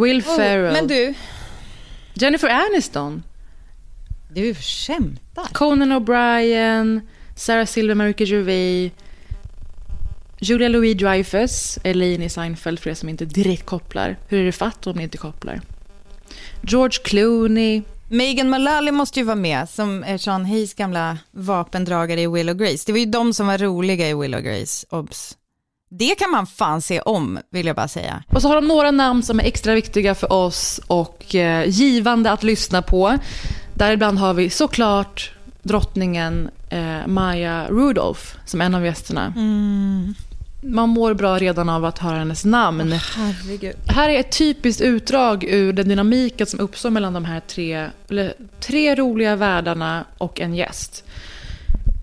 Will 0.01 0.19
oh, 0.19 0.37
Ferrell. 0.37 0.73
Men 0.73 0.87
du. 0.87 1.15
Jennifer 2.15 2.49
Aniston. 2.49 3.23
Du 4.29 4.55
skämtar? 4.55 5.45
Conan 5.53 5.93
O'Brien, 5.93 7.01
Sarah 7.37 7.67
Silverman, 7.67 8.07
Ricky 8.07 8.25
Gervais. 8.25 8.93
Julia 10.43 10.69
Louis-Dreyfus, 10.69 11.79
Elaine 11.85 12.23
i 12.23 12.29
Seinfeld 12.29 12.79
för 12.81 12.91
er 12.91 12.95
som 12.95 13.09
inte 13.09 13.25
direkt 13.25 13.67
kopplar. 13.67 14.17
Hur 14.29 14.41
är 14.41 14.45
det 14.45 14.53
fatt 14.53 14.87
om 14.87 14.97
ni 14.97 15.03
inte 15.03 15.19
kopplar? 15.19 15.61
George 16.63 16.99
Clooney. 17.05 17.83
Megan 18.13 18.51
Mullally 18.51 18.91
måste 18.91 19.19
ju 19.19 19.25
vara 19.25 19.37
med, 19.37 19.69
som 19.69 20.05
är 20.05 20.19
Sean 20.19 20.45
Hayes 20.45 20.75
gamla 20.75 21.19
vapendragare 21.31 22.21
i 22.21 22.27
Will 22.27 22.49
och 22.49 22.59
Grace. 22.59 22.83
Det 22.87 22.93
var 22.93 22.99
ju 22.99 23.07
de 23.07 23.35
som 23.35 23.47
var 23.47 23.59
roliga 23.59 24.09
i 24.09 24.15
Will 24.15 24.35
och 24.35 24.43
Grace, 24.43 24.87
obs. 24.91 25.37
Det 25.91 26.15
kan 26.15 26.31
man 26.31 26.47
fan 26.47 26.83
se 26.83 27.01
om, 27.01 27.39
vill 27.51 27.67
jag 27.67 27.77
bara 27.77 27.89
säga. 27.89 28.23
Och 28.29 28.43
så 28.43 28.49
har 28.49 28.55
de 28.55 28.69
några 28.69 28.91
namn 28.91 29.23
som 29.23 29.41
är 29.41 29.45
extra 29.45 29.75
viktiga 29.75 30.15
för 30.15 30.33
oss 30.33 30.81
och 30.87 31.35
eh, 31.35 31.69
givande 31.69 32.31
att 32.31 32.43
lyssna 32.43 32.83
på. 32.83 33.19
Däribland 33.75 34.19
har 34.19 34.35
vi 34.35 34.51
såklart 34.51 35.33
drottningen 35.63 36.51
eh, 36.71 37.07
Maya 37.07 37.67
Rudolph 37.69 38.23
som 38.45 38.61
en 38.61 38.75
av 38.75 38.85
gästerna. 38.85 39.33
Mm. 39.37 40.15
Man 40.63 40.89
mår 40.89 41.15
bra 41.15 41.39
redan 41.39 41.69
av 41.69 41.85
att 41.85 41.99
höra 41.99 42.19
hennes 42.19 42.45
namn. 42.45 42.93
Herregud. 42.93 43.75
Här 43.87 44.09
är 44.09 44.21
ett 44.21 44.33
typiskt 44.39 44.81
utdrag 44.83 45.45
ur 45.45 45.73
den 45.73 45.89
dynamiken 45.89 46.47
som 46.47 46.61
uppstår 46.61 46.91
mellan 46.91 47.13
de 47.13 47.25
här 47.25 47.41
tre, 47.41 47.87
eller, 48.11 48.35
tre 48.61 48.95
roliga 48.95 49.37
världarna 49.37 50.05
och 50.19 50.41
en 50.41 50.55
gäst. 50.55 51.05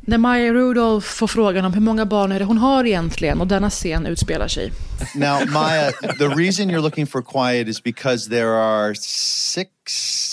När 0.01 0.17
Maya 0.17 0.53
Rudolph 0.53 1.07
får 1.07 1.27
frågan 1.27 1.65
om 1.65 1.73
hur 1.73 1.81
många 1.81 2.05
barn 2.05 2.31
är 2.31 2.39
det 2.39 2.45
hon 2.45 2.57
har 2.57 2.83
egentligen 2.85 3.41
och 3.41 3.47
denna 3.47 3.69
scen 3.69 4.05
utspelar 4.05 4.47
sig. 4.47 4.71
Now, 5.15 5.45
Maya, 5.51 5.91
the 6.19 6.27
reason 6.27 6.69
you're 6.71 6.81
looking 6.81 7.07
for 7.07 7.21
quiet 7.21 7.67
is 7.67 7.83
because 7.83 8.29
there 8.29 8.49
are 8.49 8.95
six, 8.95 9.69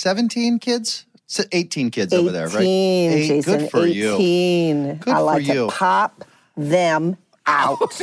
17 0.05 0.59
kids? 0.59 1.05
S- 1.31 1.47
18 1.53 1.91
kids 1.91 2.13
over 2.15 2.31
there, 2.33 2.47
right? 2.47 2.55
18, 2.55 2.67
Eight. 2.69 3.29
Jason, 3.29 3.53
Good 3.61 3.71
for 3.71 3.87
you. 3.87 4.15
18. 4.15 5.01
Good 5.05 5.15
I 5.15 5.17
for 5.17 5.35
like 5.39 5.55
you. 5.55 5.67
to 5.71 5.77
pop 5.79 6.25
them 6.57 7.17
out. 7.47 8.01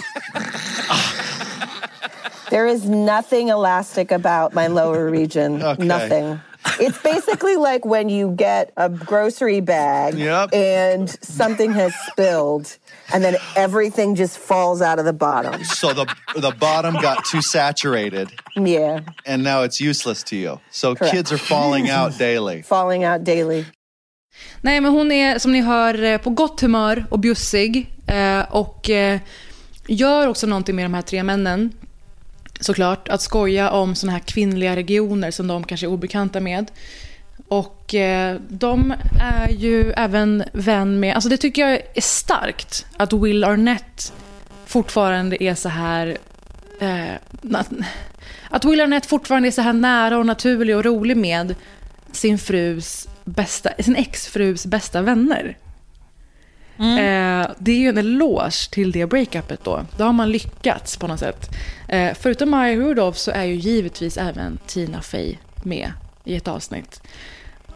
there 2.49 2.67
is 2.67 2.85
nothing 2.87 3.49
elastic 3.49 4.11
about 4.11 4.53
my 4.53 4.67
lower 4.67 5.09
region. 5.09 5.61
Okay. 5.63 5.83
Nothing. 5.85 6.39
It's 6.79 6.97
basically 7.01 7.55
like 7.55 7.85
when 7.85 8.07
you 8.09 8.31
get 8.35 8.71
a 8.77 8.87
grocery 8.87 9.61
bag 9.61 10.13
Yep. 10.13 10.53
and 10.53 11.09
something 11.23 11.71
has 11.73 11.93
spilled 12.07 12.77
and 13.13 13.23
then 13.23 13.35
everything 13.55 14.15
just 14.15 14.37
falls 14.37 14.81
out 14.81 14.99
of 14.99 15.05
the 15.05 15.13
bottom. 15.13 15.63
So 15.63 15.93
the 15.93 16.05
the 16.35 16.51
bottom 16.59 16.93
got 17.01 17.25
too 17.25 17.41
saturated, 17.41 18.29
Yeah, 18.55 18.99
and 19.25 19.43
now 19.43 19.63
it's 19.63 19.81
useless 19.81 20.23
to 20.23 20.35
you. 20.35 20.59
So 20.71 20.93
Correct. 20.95 21.13
kids 21.15 21.31
are 21.31 21.37
falling 21.39 21.89
out 21.89 22.17
daily. 22.19 22.61
falling 22.61 23.03
out 23.05 23.23
daily. 23.23 23.65
Nej, 24.61 24.81
men 24.81 24.91
hon 24.91 25.11
är 25.11 25.39
som 25.39 25.51
ni 25.51 25.61
hör 25.61 26.03
eh, 26.03 26.17
på 26.17 26.29
gott 26.29 26.61
humör 26.61 27.05
och 27.09 27.19
bjussig. 27.19 27.90
Eh, 28.07 28.41
och 28.49 28.89
eh, 28.89 29.19
gör 29.87 30.27
också 30.27 30.47
någonting 30.47 30.75
med 30.75 30.85
de 30.85 30.93
här 30.93 31.01
tre 31.01 31.23
männen. 31.23 31.71
Såklart, 32.59 33.09
att 33.09 33.21
skoja 33.21 33.71
om 33.71 33.95
såna 33.95 34.11
här 34.11 34.19
kvinnliga 34.19 34.75
regioner 34.75 35.31
som 35.31 35.47
de 35.47 35.63
kanske 35.63 35.85
är 35.85 35.91
obekanta 35.91 36.39
med. 36.39 36.71
Och 37.47 37.95
eh, 37.95 38.37
de 38.49 38.93
är 39.21 39.49
ju 39.49 39.91
även 39.91 40.43
vän 40.53 40.99
med, 40.99 41.15
alltså 41.15 41.29
det 41.29 41.37
tycker 41.37 41.61
jag 41.61 41.81
är 41.93 42.01
starkt, 42.01 42.85
att 42.97 43.13
Will 43.13 43.43
Arnett 43.43 44.13
fortfarande 44.65 45.43
är 45.43 45.55
så 45.55 45.69
här, 45.69 46.17
eh, 46.79 47.13
att 48.49 48.65
Will 48.65 48.81
Arnett 48.81 49.05
fortfarande 49.05 49.49
är 49.49 49.51
så 49.51 49.61
här 49.61 49.73
nära 49.73 50.17
och 50.17 50.25
naturlig 50.25 50.77
och 50.77 50.85
rolig 50.85 51.17
med 51.17 51.55
sin 52.11 52.37
frus 52.37 53.07
bästa, 53.23 53.69
sin 53.79 53.95
exfrus 53.95 54.65
bästa 54.65 55.01
vänner. 55.01 55.57
Mm. 56.79 56.97
Eh, 56.97 57.49
det 57.57 57.71
är 57.71 57.79
ju 57.79 57.89
en 57.89 57.97
eloge 57.97 58.71
till 58.71 58.91
det 58.91 59.05
breakupet 59.05 59.63
då. 59.63 59.85
Då 59.97 60.03
har 60.03 60.13
man 60.13 60.31
lyckats 60.31 60.97
på 60.97 61.07
något 61.07 61.19
sätt. 61.19 61.49
Eh, 61.87 62.13
förutom 62.19 62.49
Maya 62.49 62.75
Rudolph 62.75 63.17
så 63.17 63.31
är 63.31 63.43
ju 63.43 63.55
givetvis 63.55 64.17
även 64.17 64.59
Tina 64.67 65.01
Fey 65.01 65.35
med 65.63 65.91
i 66.23 66.35
ett 66.35 66.47
avsnitt. 66.47 67.01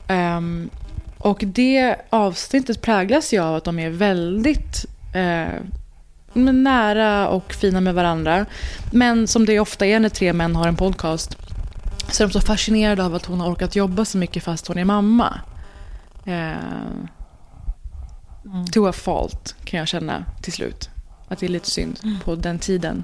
Um, 0.08 0.70
och 1.18 1.44
det 1.46 1.96
avsnittet 2.10 2.82
präglas 2.82 3.34
ju 3.34 3.40
av 3.40 3.56
att 3.56 3.64
de 3.64 3.80
är 3.80 3.90
väldigt 3.90 4.86
eh, 5.14 5.62
nära 6.34 7.28
och 7.28 7.54
fina 7.54 7.82
med 7.82 7.96
varandra. 7.96 8.46
Men 8.92 9.28
som 9.28 9.46
det 9.46 9.60
ofta 9.60 9.86
är 9.86 10.00
när 10.00 10.10
tre 10.10 10.34
män 10.34 10.56
har 10.56 10.68
en 10.68 10.76
podcast 10.76 11.38
så 12.12 12.24
är 12.24 12.28
de 12.28 12.34
så 12.34 12.42
fascinerade 12.42 13.06
av 13.06 13.16
att 13.16 13.26
hon 13.26 13.40
har 13.40 13.52
orkat 13.52 13.76
jobba 13.76 14.06
så 14.06 14.18
mycket 14.18 14.44
fast 14.44 14.68
hon 14.68 14.78
är 14.78 14.86
mamma. 14.86 15.40
Eh, 16.26 16.54
To 18.72 18.88
a 18.88 18.94
fault 18.94 19.56
kan 19.64 19.80
jag 19.80 19.88
känna 19.88 20.26
till 20.42 20.54
slut. 20.54 20.90
Att 21.28 21.40
det 21.40 21.46
är 21.46 21.50
lite 21.50 21.70
synd 21.70 22.00
på 22.24 22.36
den 22.36 22.60
tiden. 22.60 23.04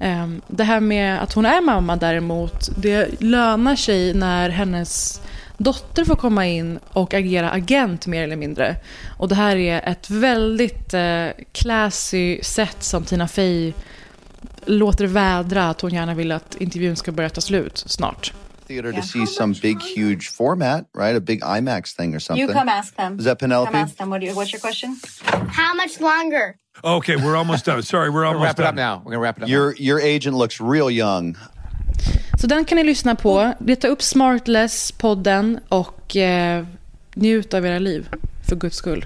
Eh, 0.00 0.28
det 0.48 0.64
här 0.64 0.80
med 0.80 1.22
att 1.22 1.32
hon 1.32 1.46
är 1.46 1.60
mamma 1.60 1.96
däremot, 1.96 2.68
det 2.76 3.20
lönar 3.20 3.76
sig 3.76 4.14
när 4.14 4.50
hennes 4.50 5.20
dotter 5.56 6.04
får 6.04 6.16
komma 6.16 6.46
in 6.46 6.78
och 6.92 7.14
agera 7.14 7.50
agent 7.50 8.06
mer 8.06 8.22
eller 8.22 8.36
mindre. 8.36 8.76
Och 9.18 9.28
det 9.28 9.34
här 9.34 9.56
är 9.56 9.88
ett 9.88 10.10
väldigt 10.10 10.94
eh, 10.94 11.26
classy 11.52 12.42
sätt 12.42 12.82
som 12.82 13.04
Tina 13.04 13.28
Fey 13.28 13.72
låter 14.66 15.06
vädra 15.06 15.68
att 15.70 15.80
hon 15.80 15.94
gärna 15.94 16.14
vill 16.14 16.32
att 16.32 16.54
intervjun 16.54 16.96
ska 16.96 17.12
börja 17.12 17.30
ta 17.30 17.40
slut 17.40 17.84
snart. 17.86 18.32
Theater 18.66 18.92
to 18.92 19.02
see 19.02 19.26
some 19.26 19.54
big, 19.62 19.80
huge 19.80 20.28
format, 20.28 20.86
right? 20.92 21.16
A 21.16 21.20
big 21.20 21.40
IMAX 21.40 21.94
thing 21.94 22.14
or 22.14 22.20
something. 22.20 22.48
You 22.48 22.52
come 22.52 22.68
ask 22.68 22.96
them. 22.96 23.18
Is 23.18 23.24
that 23.24 23.38
Penelope? 23.38 23.70
Come 23.70 23.80
ask 23.80 23.96
them. 23.96 24.10
What 24.10 24.20
do 24.20 24.26
you, 24.26 24.34
what's 24.34 24.52
your 24.52 24.60
question? 24.60 24.96
How 25.48 25.74
much 25.74 26.00
longer? 26.00 26.56
Okay, 26.82 27.16
we're 27.16 27.36
almost 27.36 27.64
done. 27.64 27.82
Sorry, 27.82 28.10
we're 28.10 28.24
almost 28.24 28.44
wrap 28.44 28.58
it 28.58 28.62
done. 28.62 28.68
up 28.68 28.74
now. 28.74 29.02
We're 29.04 29.12
gonna 29.12 29.22
wrap 29.22 29.38
it 29.38 29.44
up. 29.44 29.48
Your 29.48 29.74
your 29.78 30.00
agent 30.00 30.36
looks 30.36 30.60
real 30.60 30.90
young. 30.90 31.36
Så 32.40 32.46
den 32.46 32.64
kan 32.64 32.76
ni 32.76 32.84
lyssna 32.84 33.14
på. 33.14 33.54
Leta 33.60 33.88
upp 33.88 34.02
Smartless-podden 34.02 35.60
och 35.68 36.16
eh, 36.16 36.66
njut 37.14 37.54
av 37.54 37.66
era 37.66 37.78
liv, 37.78 38.08
för 38.48 38.56
guds 38.56 38.76
skull. 38.76 39.04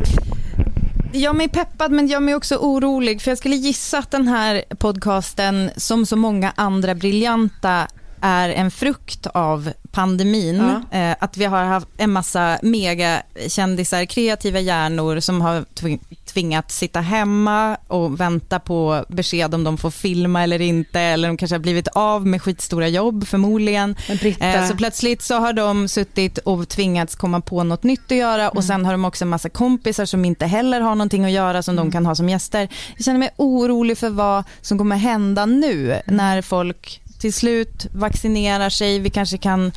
Det 1.13 1.19
gör 1.19 1.33
mig 1.33 1.49
peppad 1.49 1.93
men 1.93 2.07
gör 2.07 2.21
mig 2.21 2.35
också 2.35 2.57
orolig 2.57 3.23
för 3.23 3.31
jag 3.31 3.39
skulle 3.39 3.57
gissa 3.57 3.99
att 3.99 4.11
den 4.11 4.29
här 4.29 4.65
podcasten 4.79 5.71
som 5.77 6.07
så 6.07 6.17
många 6.17 6.53
andra 6.57 6.95
briljanta 6.95 7.89
är 8.21 8.49
en 8.49 8.71
frukt 8.71 9.27
av 9.27 9.73
pandemin. 9.93 10.61
Eh, 10.91 11.17
att 11.21 11.37
vi 11.37 11.45
har 11.45 11.65
haft 11.65 11.87
en 11.97 12.13
massa 12.13 12.59
megakändisar, 12.63 14.05
kreativa 14.05 14.61
hjärnor 14.61 15.21
som 15.21 15.41
har 15.41 15.63
tv- 15.63 15.99
tvingats 16.27 16.77
sitta 16.79 17.01
hemma 17.01 17.77
och 17.87 18.21
vänta 18.21 18.59
på 18.61 19.05
besked 19.09 19.55
om 19.55 19.65
de 19.65 19.79
får 19.79 19.91
filma 19.91 20.43
eller 20.43 20.61
inte. 20.61 21.01
Eller 21.01 21.29
de 21.29 21.37
kanske 21.37 21.55
har 21.55 21.61
blivit 21.61 21.89
av 21.89 22.27
med 22.27 22.43
skitstora 22.43 22.89
jobb 22.89 23.27
förmodligen. 23.27 23.97
Eh, 24.41 24.69
så 24.69 24.77
plötsligt 24.77 25.23
så 25.23 25.35
har 25.35 25.53
de 25.53 25.89
suttit 25.89 26.39
och 26.39 26.69
tvingats 26.69 27.15
komma 27.15 27.41
på 27.41 27.65
något 27.65 27.83
nytt 27.83 28.13
att 28.13 28.19
göra 28.19 28.49
och 28.49 28.65
sen 28.65 28.85
har 28.85 28.93
de 28.93 29.05
också 29.05 29.25
en 29.25 29.29
massa 29.29 29.49
kompisar 29.49 30.05
som 30.05 30.25
inte 30.25 30.47
heller 30.47 30.81
har 30.81 30.95
någonting 30.95 31.25
att 31.25 31.31
göra 31.31 31.63
som 31.63 31.77
de 31.77 31.91
kan 31.93 32.07
ha 32.07 32.15
som 32.15 32.29
gäster. 32.29 32.69
Jag 32.97 33.05
känner 33.05 33.19
mig 33.19 33.31
orolig 33.37 33.99
för 33.99 34.11
vad 34.11 34.45
som 34.61 34.79
kommer 34.79 34.97
hända 34.97 35.47
nu 35.47 36.01
när 36.07 36.43
folk 36.43 37.01
till 37.21 37.33
slut 37.33 37.87
vaccinerar 37.93 38.71
sig. 38.71 38.99
Vi 38.99 39.11
kanske 39.11 39.39
kan 39.39 39.73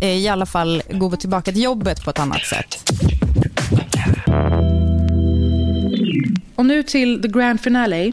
eh, 0.00 0.08
i 0.08 0.28
alla 0.28 0.46
fall 0.46 0.82
gå 0.90 1.16
tillbaka 1.16 1.52
till 1.52 1.62
jobbet 1.62 2.04
på 2.04 2.10
ett 2.10 2.18
annat 2.18 2.42
sätt. 2.42 2.90
Och 6.54 6.66
nu 6.66 6.82
till 6.82 7.22
the 7.22 7.28
grand 7.28 7.60
finale. 7.60 8.12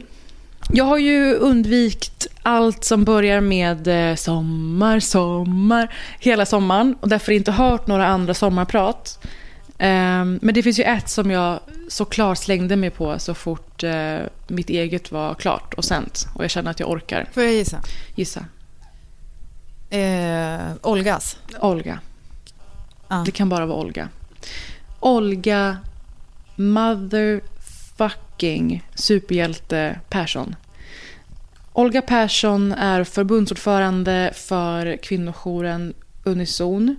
Jag 0.73 0.85
har 0.85 0.97
ju 0.97 1.33
undvikit 1.33 2.27
allt 2.41 2.83
som 2.83 3.03
börjar 3.03 3.41
med 3.41 3.87
eh, 3.87 4.15
sommar, 4.15 4.99
sommar, 4.99 5.93
hela 6.19 6.45
sommaren 6.45 6.95
och 6.99 7.09
därför 7.09 7.31
inte 7.31 7.51
hört 7.51 7.87
några 7.87 8.07
andra 8.07 8.33
sommarprat. 8.33 9.19
Ehm, 9.77 10.39
men 10.41 10.53
det 10.53 10.63
finns 10.63 10.79
ju 10.79 10.83
ett 10.83 11.09
som 11.09 11.31
jag 11.31 11.59
såklart 11.89 12.37
slängde 12.37 12.75
mig 12.75 12.89
på 12.89 13.19
så 13.19 13.33
fort 13.33 13.83
eh, 13.83 14.17
mitt 14.47 14.69
eget 14.69 15.11
var 15.11 15.33
klart 15.33 15.73
och 15.73 15.85
sänt 15.85 16.27
och 16.33 16.43
jag 16.43 16.51
känner 16.51 16.71
att 16.71 16.79
jag 16.79 16.89
orkar. 16.89 17.29
Får 17.33 17.43
jag 17.43 17.53
gissa? 17.53 17.77
Gissa. 18.15 18.45
Eh, 19.95 20.71
Olgas. 20.81 21.37
Olga. 21.59 21.99
Det 23.25 23.31
kan 23.31 23.49
bara 23.49 23.65
vara 23.65 23.77
Olga. 23.77 24.09
Olga 24.99 25.77
motherfucking 26.55 28.83
superhjälte 28.95 29.99
Persson. 30.09 30.55
Olga 31.73 32.01
Persson 32.01 32.71
är 32.71 33.03
förbundsordförande 33.03 34.31
för 34.35 34.97
kvinnojouren 34.97 35.93
Unison. 36.23 36.95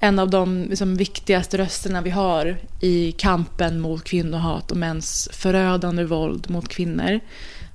En 0.00 0.18
av 0.18 0.30
de 0.30 0.62
liksom, 0.62 0.96
viktigaste 0.96 1.58
rösterna 1.58 2.00
vi 2.00 2.10
har 2.10 2.56
i 2.80 3.12
kampen 3.12 3.80
mot 3.80 4.04
kvinnohat 4.04 4.70
och 4.70 4.76
mäns 4.76 5.28
förödande 5.32 6.04
våld 6.04 6.50
mot 6.50 6.68
kvinnor. 6.68 7.20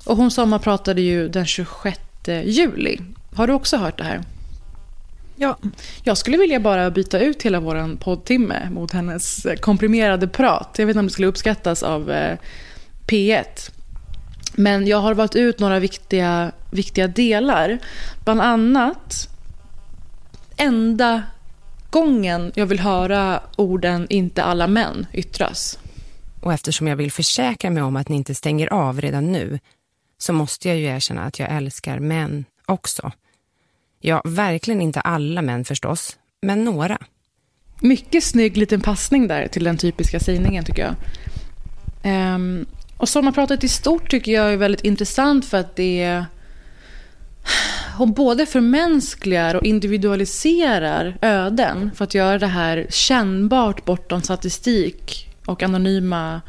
Och 0.05 0.17
hon 0.17 0.31
sommarpratade 0.31 1.01
ju 1.01 1.29
den 1.29 1.45
26 1.45 1.99
juli. 2.43 2.99
Har 3.35 3.47
du 3.47 3.53
också 3.53 3.77
hört 3.77 3.97
det 3.97 4.03
här? 4.03 4.23
Ja. 5.41 5.57
Jag 6.03 6.17
skulle 6.17 6.37
vilja 6.37 6.59
bara 6.59 6.91
byta 6.91 7.19
ut 7.19 7.43
hela 7.43 7.59
vår 7.59 7.97
poddtimme 7.97 8.69
mot 8.69 8.91
hennes 8.91 9.45
eh, 9.45 9.55
komprimerade 9.55 10.27
prat. 10.27 10.75
Jag 10.77 10.85
vet 10.85 10.93
inte 10.93 10.99
om 10.99 11.05
det 11.05 11.13
skulle 11.13 11.27
uppskattas 11.27 11.83
av 11.83 12.11
eh, 12.11 12.37
P1. 13.07 13.71
Men 14.55 14.87
jag 14.87 14.97
har 14.97 15.13
valt 15.13 15.35
ut 15.35 15.59
några 15.59 15.79
viktiga, 15.79 16.51
viktiga 16.71 17.07
delar. 17.07 17.79
Bland 18.23 18.41
annat 18.41 19.29
enda 20.57 21.23
gången 21.89 22.51
jag 22.55 22.65
vill 22.65 22.79
höra 22.79 23.43
orden 23.55 24.07
inte 24.09 24.43
alla 24.43 24.67
män 24.67 25.05
yttras. 25.13 25.79
Och 26.41 26.53
eftersom 26.53 26.87
jag 26.87 26.95
vill 26.95 27.11
försäkra 27.11 27.69
mig 27.69 27.83
om 27.83 27.95
att 27.95 28.09
ni 28.09 28.15
inte 28.15 28.35
stänger 28.35 28.73
av 28.73 29.01
redan 29.01 29.31
nu 29.31 29.59
så 30.17 30.33
måste 30.33 30.67
jag 30.67 30.77
ju 30.77 30.85
erkänna 30.85 31.23
att 31.23 31.39
jag 31.39 31.51
älskar 31.51 31.99
män 31.99 32.45
också. 32.65 33.11
Ja, 33.99 34.21
verkligen 34.25 34.81
inte 34.81 35.01
alla 35.01 35.41
män 35.41 35.65
förstås, 35.65 36.17
men 36.41 36.63
några. 36.63 36.97
Mycket 37.81 38.23
snygg 38.23 38.57
liten 38.57 38.81
passning 38.81 39.27
där 39.27 39.47
till 39.47 39.63
den 39.63 39.77
typiska 39.77 40.19
sägningen 40.19 40.65
tycker 40.65 40.81
jag. 40.81 40.95
Um, 42.35 42.65
och 42.97 43.09
sommarpratet 43.09 43.63
i 43.63 43.67
stort 43.67 44.09
tycker 44.09 44.31
jag 44.31 44.53
är 44.53 44.57
väldigt 44.57 44.83
intressant 44.83 45.45
för 45.45 45.57
att 45.57 45.75
det 45.75 46.25
hon 47.97 48.13
både 48.13 48.45
förmänskligar 48.45 49.55
och 49.55 49.63
individualiserar 49.63 51.17
öden 51.21 51.91
för 51.95 52.03
att 52.03 52.13
göra 52.13 52.39
det 52.39 52.47
här 52.47 52.87
kännbart 52.89 53.85
bortom 53.85 54.21
statistik 54.21 55.29
och 55.45 55.63
anonyma 55.63 56.41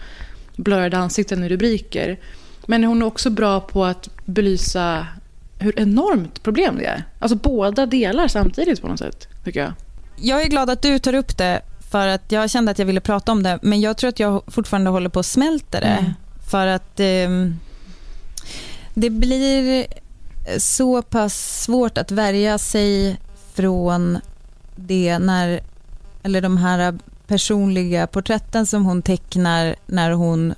blurrade 0.56 0.98
ansikten 0.98 1.44
i 1.44 1.48
rubriker. 1.48 2.18
Men 2.66 2.84
hon 2.84 3.02
är 3.02 3.06
också 3.06 3.30
bra 3.30 3.60
på 3.60 3.84
att 3.84 4.08
belysa 4.24 5.06
hur 5.60 5.80
enormt 5.80 6.42
problem 6.42 6.76
det 6.76 6.84
är. 6.84 7.04
Alltså 7.18 7.36
båda 7.36 7.86
delar 7.86 8.28
samtidigt 8.28 8.82
på 8.82 8.88
något 8.88 8.98
sätt, 8.98 9.28
tycker 9.44 9.60
jag. 9.60 9.72
Jag 10.16 10.42
är 10.42 10.48
glad 10.48 10.70
att 10.70 10.82
du 10.82 10.98
tar 10.98 11.14
upp 11.14 11.36
det, 11.36 11.60
för 11.90 12.06
att 12.06 12.32
jag 12.32 12.50
kände 12.50 12.70
att 12.70 12.78
jag 12.78 12.86
ville 12.86 13.00
prata 13.00 13.32
om 13.32 13.42
det, 13.42 13.58
men 13.62 13.80
jag 13.80 13.96
tror 13.96 14.08
att 14.08 14.20
jag 14.20 14.42
fortfarande 14.46 14.90
håller 14.90 15.08
på 15.08 15.20
att 15.20 15.26
smälta 15.26 15.80
det. 15.80 15.86
Mm. 15.86 16.12
För 16.50 16.66
att 16.66 17.00
eh, 17.00 17.30
det 18.94 19.10
blir 19.10 19.86
så 20.58 21.02
pass 21.02 21.62
svårt 21.62 21.98
att 21.98 22.10
värja 22.10 22.58
sig 22.58 23.20
från 23.54 24.18
det 24.76 25.18
när, 25.18 25.60
eller 26.22 26.40
de 26.40 26.56
här 26.56 26.98
personliga 27.26 28.06
porträtten 28.06 28.66
som 28.66 28.84
hon 28.84 29.02
tecknar 29.02 29.76
när 29.86 30.10
hon 30.10 30.54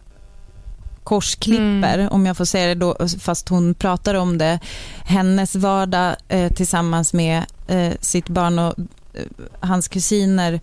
korsklipper, 1.04 1.98
mm. 1.98 2.08
om 2.12 2.26
jag 2.26 2.36
får 2.36 2.44
säga 2.44 2.66
det 2.68 2.74
då, 2.74 2.96
fast 3.20 3.48
hon 3.48 3.74
pratar 3.74 4.14
om 4.14 4.38
det. 4.38 4.58
Hennes 5.04 5.56
vardag 5.56 6.16
eh, 6.28 6.52
tillsammans 6.52 7.12
med 7.12 7.42
eh, 7.66 7.92
sitt 8.00 8.28
barn 8.28 8.58
och 8.58 8.78
eh, 9.14 9.24
hans 9.60 9.88
kusiner, 9.88 10.60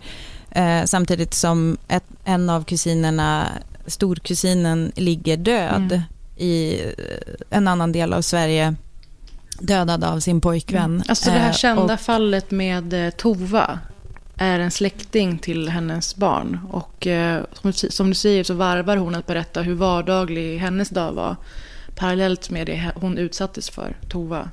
eh, 0.50 0.84
samtidigt 0.84 1.34
som 1.34 1.76
ett, 1.88 2.04
en 2.24 2.50
av 2.50 2.64
kusinerna, 2.64 3.46
storkusinen, 3.86 4.92
ligger 4.96 5.36
död 5.36 5.92
mm. 5.92 6.02
i 6.36 6.80
eh, 6.80 7.58
en 7.58 7.68
annan 7.68 7.92
del 7.92 8.12
av 8.12 8.22
Sverige 8.22 8.74
dödad 9.60 10.04
av 10.04 10.20
sin 10.20 10.40
pojkvän. 10.40 10.84
Mm. 10.84 11.02
Alltså 11.08 11.30
det 11.30 11.38
här 11.38 11.48
eh, 11.48 11.54
kända 11.54 11.94
och, 11.94 12.00
fallet 12.00 12.50
med 12.50 13.16
Tova 13.16 13.78
är 14.40 14.58
en 14.58 14.70
släkting 14.70 15.38
till 15.38 15.68
hennes 15.68 16.16
barn. 16.16 16.60
Och 16.70 17.06
eh, 17.06 17.44
som 17.72 18.08
du 18.08 18.14
säger 18.14 18.44
så 18.44 18.54
varvar 18.54 18.96
hon 18.96 19.14
att 19.14 19.26
berätta 19.26 19.62
hur 19.62 19.74
vardaglig 19.74 20.58
hennes 20.58 20.88
dag 20.88 21.12
var. 21.12 21.36
Parallellt 21.94 22.50
med 22.50 22.66
det 22.66 22.92
hon 22.94 23.18
utsattes 23.18 23.70
för, 23.70 23.96
Tova. 24.08 24.50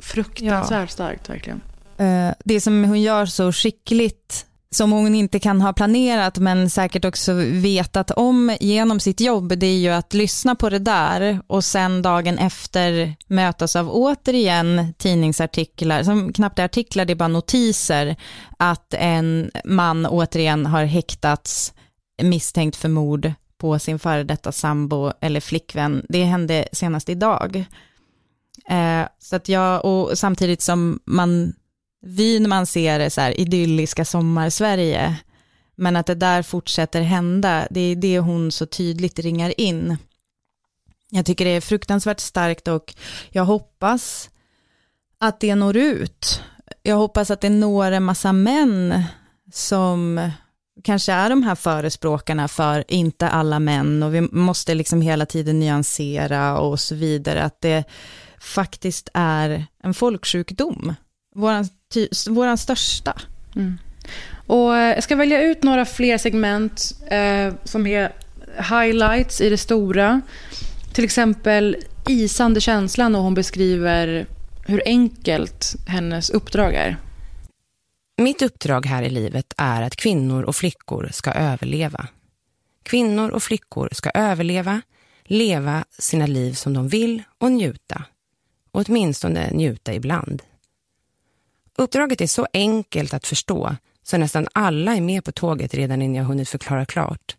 Fruktansvärt 0.00 0.80
ja. 0.80 0.86
starkt 0.86 1.30
verkligen. 1.30 1.60
Eh, 1.96 2.34
det 2.44 2.60
som 2.60 2.84
hon 2.84 3.00
gör 3.02 3.26
så 3.26 3.52
skickligt 3.52 4.46
som 4.74 4.92
hon 4.92 5.14
inte 5.14 5.38
kan 5.38 5.60
ha 5.60 5.72
planerat 5.72 6.38
men 6.38 6.70
säkert 6.70 7.04
också 7.04 7.32
vetat 7.34 8.10
om 8.10 8.56
genom 8.60 9.00
sitt 9.00 9.20
jobb, 9.20 9.58
det 9.58 9.66
är 9.66 9.78
ju 9.78 9.88
att 9.88 10.14
lyssna 10.14 10.54
på 10.54 10.70
det 10.70 10.78
där 10.78 11.40
och 11.46 11.64
sen 11.64 12.02
dagen 12.02 12.38
efter 12.38 13.16
mötas 13.26 13.76
av 13.76 13.90
återigen 13.90 14.94
tidningsartiklar, 14.98 16.02
som 16.02 16.32
knappt 16.32 16.58
är 16.58 16.64
artiklar, 16.64 17.04
det 17.04 17.12
är 17.12 17.14
bara 17.14 17.28
notiser, 17.28 18.16
att 18.56 18.94
en 18.94 19.50
man 19.64 20.06
återigen 20.06 20.66
har 20.66 20.84
häktats 20.84 21.72
misstänkt 22.22 22.76
för 22.76 22.88
mord 22.88 23.32
på 23.58 23.78
sin 23.78 23.98
före 23.98 24.24
detta 24.24 24.52
sambo 24.52 25.12
eller 25.20 25.40
flickvän. 25.40 26.06
Det 26.08 26.24
hände 26.24 26.68
senast 26.72 27.08
idag. 27.08 27.64
Eh, 28.68 29.02
så 29.18 29.36
att 29.36 29.48
jag, 29.48 29.84
och 29.84 30.18
samtidigt 30.18 30.62
som 30.62 31.00
man 31.04 31.52
vyn 32.02 32.48
man 32.48 32.66
ser 32.66 33.00
är 33.00 33.08
så 33.08 33.20
här 33.20 33.40
idylliska 33.40 34.04
sommar-Sverige, 34.04 35.16
men 35.76 35.96
att 35.96 36.06
det 36.06 36.14
där 36.14 36.42
fortsätter 36.42 37.00
hända, 37.00 37.66
det 37.70 37.80
är 37.80 37.96
det 37.96 38.18
hon 38.18 38.52
så 38.52 38.66
tydligt 38.66 39.18
ringar 39.18 39.60
in. 39.60 39.96
Jag 41.10 41.26
tycker 41.26 41.44
det 41.44 41.50
är 41.50 41.60
fruktansvärt 41.60 42.20
starkt 42.20 42.68
och 42.68 42.94
jag 43.30 43.44
hoppas 43.44 44.30
att 45.18 45.40
det 45.40 45.54
når 45.54 45.76
ut. 45.76 46.42
Jag 46.82 46.96
hoppas 46.96 47.30
att 47.30 47.40
det 47.40 47.50
når 47.50 47.92
en 47.92 48.02
massa 48.02 48.32
män 48.32 49.04
som 49.52 50.30
kanske 50.84 51.12
är 51.12 51.30
de 51.30 51.42
här 51.42 51.54
förespråkarna 51.54 52.48
för 52.48 52.84
inte 52.88 53.28
alla 53.28 53.58
män 53.58 54.02
och 54.02 54.14
vi 54.14 54.20
måste 54.20 54.74
liksom 54.74 55.02
hela 55.02 55.26
tiden 55.26 55.60
nyansera 55.60 56.58
och 56.58 56.80
så 56.80 56.94
vidare, 56.94 57.42
att 57.42 57.60
det 57.60 57.84
faktiskt 58.40 59.08
är 59.14 59.66
en 59.82 59.94
folksjukdom 59.94 60.94
våran, 61.94 62.34
våran 62.34 62.58
största. 62.58 63.20
Mm. 63.56 63.78
Och 64.46 64.76
eh, 64.76 64.94
jag 64.94 65.02
ska 65.02 65.16
välja 65.16 65.42
ut 65.42 65.62
några 65.62 65.84
fler 65.84 66.18
segment 66.18 66.96
eh, 67.10 67.54
som 67.64 67.86
är 67.86 68.12
highlights 68.56 69.40
i 69.40 69.50
det 69.50 69.58
stora. 69.58 70.20
Till 70.92 71.04
exempel 71.04 71.76
isande 72.08 72.60
känslan 72.60 73.14
och 73.14 73.22
hon 73.22 73.34
beskriver 73.34 74.26
hur 74.66 74.82
enkelt 74.84 75.76
hennes 75.86 76.30
uppdrag 76.30 76.74
är. 76.74 76.96
Mitt 78.16 78.42
uppdrag 78.42 78.86
här 78.86 79.02
i 79.02 79.10
livet 79.10 79.54
är 79.56 79.82
att 79.82 79.96
kvinnor 79.96 80.42
och 80.42 80.56
flickor 80.56 81.08
ska 81.12 81.32
överleva. 81.32 82.06
Kvinnor 82.82 83.30
och 83.30 83.42
flickor 83.42 83.88
ska 83.92 84.10
överleva, 84.10 84.82
leva 85.24 85.84
sina 85.98 86.26
liv 86.26 86.52
som 86.52 86.74
de 86.74 86.88
vill 86.88 87.22
och 87.38 87.52
njuta. 87.52 88.04
Och 88.72 88.84
åtminstone 88.88 89.50
njuta 89.52 89.94
ibland. 89.94 90.42
Uppdraget 91.80 92.20
är 92.20 92.26
så 92.26 92.46
enkelt 92.52 93.14
att 93.14 93.26
förstå 93.26 93.76
så 94.02 94.18
nästan 94.18 94.48
alla 94.52 94.96
är 94.96 95.00
med 95.00 95.24
på 95.24 95.32
tåget 95.32 95.74
redan 95.74 96.02
innan 96.02 96.14
jag 96.14 96.24
hunnit 96.24 96.48
förklara 96.48 96.84
klart. 96.84 97.36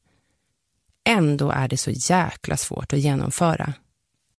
Ändå 1.10 1.52
är 1.52 1.68
det 1.68 1.78
så 1.78 1.92
jäkla 1.92 2.58
svårt 2.58 2.94
att 2.94 3.00
genomföra. 3.00 3.74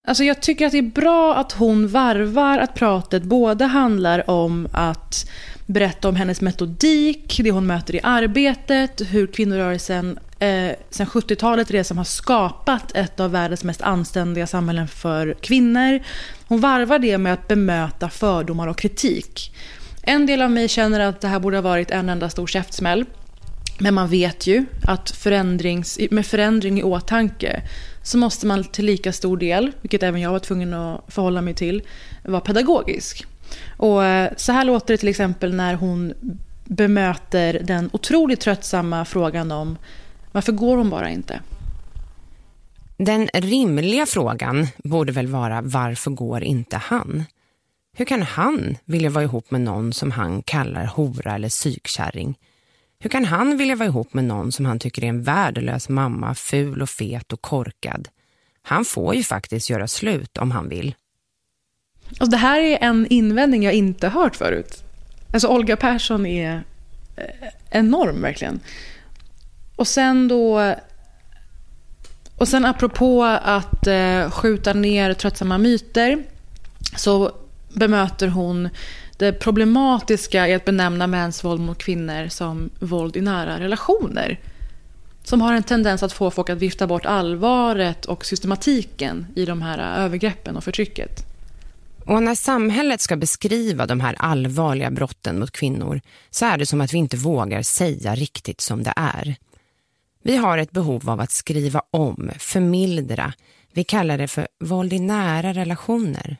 Alltså 0.06 0.24
jag 0.24 0.42
tycker 0.42 0.66
att 0.66 0.72
det 0.72 0.78
är 0.78 0.82
bra 0.82 1.34
att 1.34 1.52
hon 1.52 1.88
varvar 1.88 2.58
att 2.58 2.74
pratet 2.74 3.22
både 3.22 3.64
handlar 3.64 4.30
om 4.30 4.68
att 4.72 5.30
berätta 5.66 6.08
om 6.08 6.16
hennes 6.16 6.40
metodik, 6.40 7.40
det 7.44 7.50
hon 7.50 7.66
möter 7.66 7.94
i 7.94 8.00
arbetet, 8.02 9.00
hur 9.00 9.26
kvinnorörelsen 9.26 10.18
eh, 10.38 10.72
sen 10.90 11.06
70-talet 11.06 11.70
redan 11.70 11.96
har 11.96 12.04
skapat 12.04 12.96
ett 12.96 13.20
av 13.20 13.30
världens 13.30 13.64
mest 13.64 13.82
anständiga 13.82 14.46
samhällen 14.46 14.88
för 14.88 15.34
kvinnor. 15.40 16.00
Hon 16.48 16.60
varvar 16.60 16.98
det 16.98 17.18
med 17.18 17.32
att 17.32 17.48
bemöta 17.48 18.10
fördomar 18.10 18.66
och 18.66 18.78
kritik. 18.78 19.52
En 20.02 20.26
del 20.26 20.42
av 20.42 20.50
mig 20.50 20.68
känner 20.68 21.00
att 21.00 21.20
det 21.20 21.28
här 21.28 21.40
borde 21.40 21.56
ha 21.56 21.62
varit 21.62 21.90
en 21.90 22.08
enda 22.08 22.30
stor 22.30 22.46
käftsmäll. 22.46 23.04
Men 23.78 23.94
man 23.94 24.08
vet 24.08 24.46
ju 24.46 24.64
att 24.84 25.10
förändrings, 25.10 25.98
med 26.10 26.26
förändring 26.26 26.80
i 26.80 26.82
åtanke 26.82 27.62
så 28.02 28.18
måste 28.18 28.46
man 28.46 28.64
till 28.64 28.84
lika 28.84 29.12
stor 29.12 29.36
del, 29.36 29.72
vilket 29.80 30.02
även 30.02 30.20
jag 30.20 30.30
var 30.30 30.38
tvungen 30.38 30.74
att 30.74 31.04
förhålla 31.08 31.42
mig 31.42 31.54
till, 31.54 31.82
vara 32.24 32.40
pedagogisk. 32.40 33.26
Och 33.76 34.04
eh, 34.04 34.32
så 34.36 34.52
här 34.52 34.64
låter 34.64 34.94
det 34.94 34.98
till 34.98 35.08
exempel 35.08 35.54
när 35.54 35.74
hon 35.74 36.12
bemöter 36.64 37.60
den 37.64 37.90
otroligt 37.92 38.40
tröttsamma 38.40 39.04
frågan 39.04 39.52
om 39.52 39.78
varför 40.32 40.52
går 40.52 40.76
hon 40.76 40.90
bara 40.90 41.10
inte? 41.10 41.40
Den 42.96 43.28
rimliga 43.34 44.06
frågan 44.06 44.66
borde 44.84 45.12
väl 45.12 45.26
vara 45.26 45.60
varför 45.62 46.10
går 46.10 46.42
inte 46.42 46.76
han? 46.76 47.24
Hur 47.96 48.04
kan 48.04 48.22
han 48.22 48.76
vilja 48.84 49.10
vara 49.10 49.24
ihop 49.24 49.50
med 49.50 49.60
någon 49.60 49.92
som 49.92 50.10
han 50.10 50.42
kallar 50.42 50.84
hora 50.84 51.34
eller 51.34 51.48
psykkärring? 51.48 52.38
Hur 52.98 53.10
kan 53.10 53.24
han 53.24 53.56
vilja 53.56 53.76
vara 53.76 53.88
ihop 53.88 54.14
med 54.14 54.24
någon 54.24 54.52
som 54.52 54.66
han 54.66 54.78
tycker 54.78 55.04
är 55.04 55.08
en 55.08 55.22
värdelös 55.22 55.88
mamma, 55.88 56.34
ful 56.34 56.82
och 56.82 56.90
fet 56.90 57.32
och 57.32 57.42
korkad? 57.42 58.08
Han 58.62 58.84
får 58.84 59.14
ju 59.14 59.22
faktiskt 59.22 59.70
göra 59.70 59.88
slut 59.88 60.38
om 60.38 60.50
han 60.50 60.68
vill. 60.68 60.94
Alltså 62.08 62.26
det 62.26 62.36
här 62.36 62.60
är 62.60 62.78
en 62.80 63.06
invändning 63.10 63.62
jag 63.62 63.74
inte 63.74 64.08
hört 64.08 64.36
förut. 64.36 64.84
Alltså 65.32 65.48
Olga 65.48 65.76
Persson 65.76 66.26
är 66.26 66.62
eh, 67.16 67.48
enorm 67.70 68.22
verkligen. 68.22 68.60
Och 69.76 69.88
sen 69.88 70.28
då... 70.28 70.74
Och 72.38 72.48
sen 72.48 72.64
apropå 72.64 73.24
att 73.42 73.86
eh, 73.86 74.30
skjuta 74.30 74.72
ner 74.72 75.14
tröttsamma 75.14 75.58
myter 75.58 76.24
så 76.96 77.32
bemöter 77.74 78.28
hon 78.28 78.68
det 79.16 79.32
problematiska 79.32 80.48
i 80.48 80.54
att 80.54 80.64
benämna 80.64 81.06
mäns 81.06 81.44
våld 81.44 81.60
mot 81.60 81.78
kvinnor 81.78 82.28
som 82.28 82.70
våld 82.78 83.16
i 83.16 83.20
nära 83.20 83.60
relationer. 83.60 84.38
som 85.24 85.40
har 85.40 85.54
en 85.54 85.62
tendens 85.62 86.02
att 86.02 86.12
få 86.12 86.30
folk 86.30 86.50
att 86.50 86.58
vifta 86.58 86.86
bort 86.86 87.06
allvaret 87.06 88.04
och 88.04 88.24
systematiken 88.24 89.26
i 89.36 89.44
de 89.44 89.62
här 89.62 90.04
övergreppen 90.04 90.56
och 90.56 90.64
förtrycket. 90.64 91.32
Och 92.06 92.22
när 92.22 92.34
samhället 92.34 93.00
ska 93.00 93.16
beskriva 93.16 93.86
de 93.86 94.00
här 94.00 94.14
allvarliga 94.18 94.90
brotten 94.90 95.38
mot 95.38 95.50
kvinnor 95.50 96.00
så 96.30 96.46
är 96.46 96.58
det 96.58 96.66
som 96.66 96.80
att 96.80 96.92
vi 96.94 96.98
inte 96.98 97.16
vågar 97.16 97.62
säga 97.62 98.14
riktigt 98.14 98.60
som 98.60 98.82
det 98.82 98.92
är. 98.96 99.36
Vi 100.22 100.36
har 100.36 100.58
ett 100.58 100.70
behov 100.70 101.10
av 101.10 101.20
att 101.20 101.30
skriva 101.30 101.82
om, 101.90 102.30
förmildra. 102.38 103.32
Vi 103.72 103.84
kallar 103.84 104.18
det 104.18 104.28
för 104.28 104.48
våld 104.60 104.92
i 104.92 104.98
nära 104.98 105.52
relationer. 105.52 106.36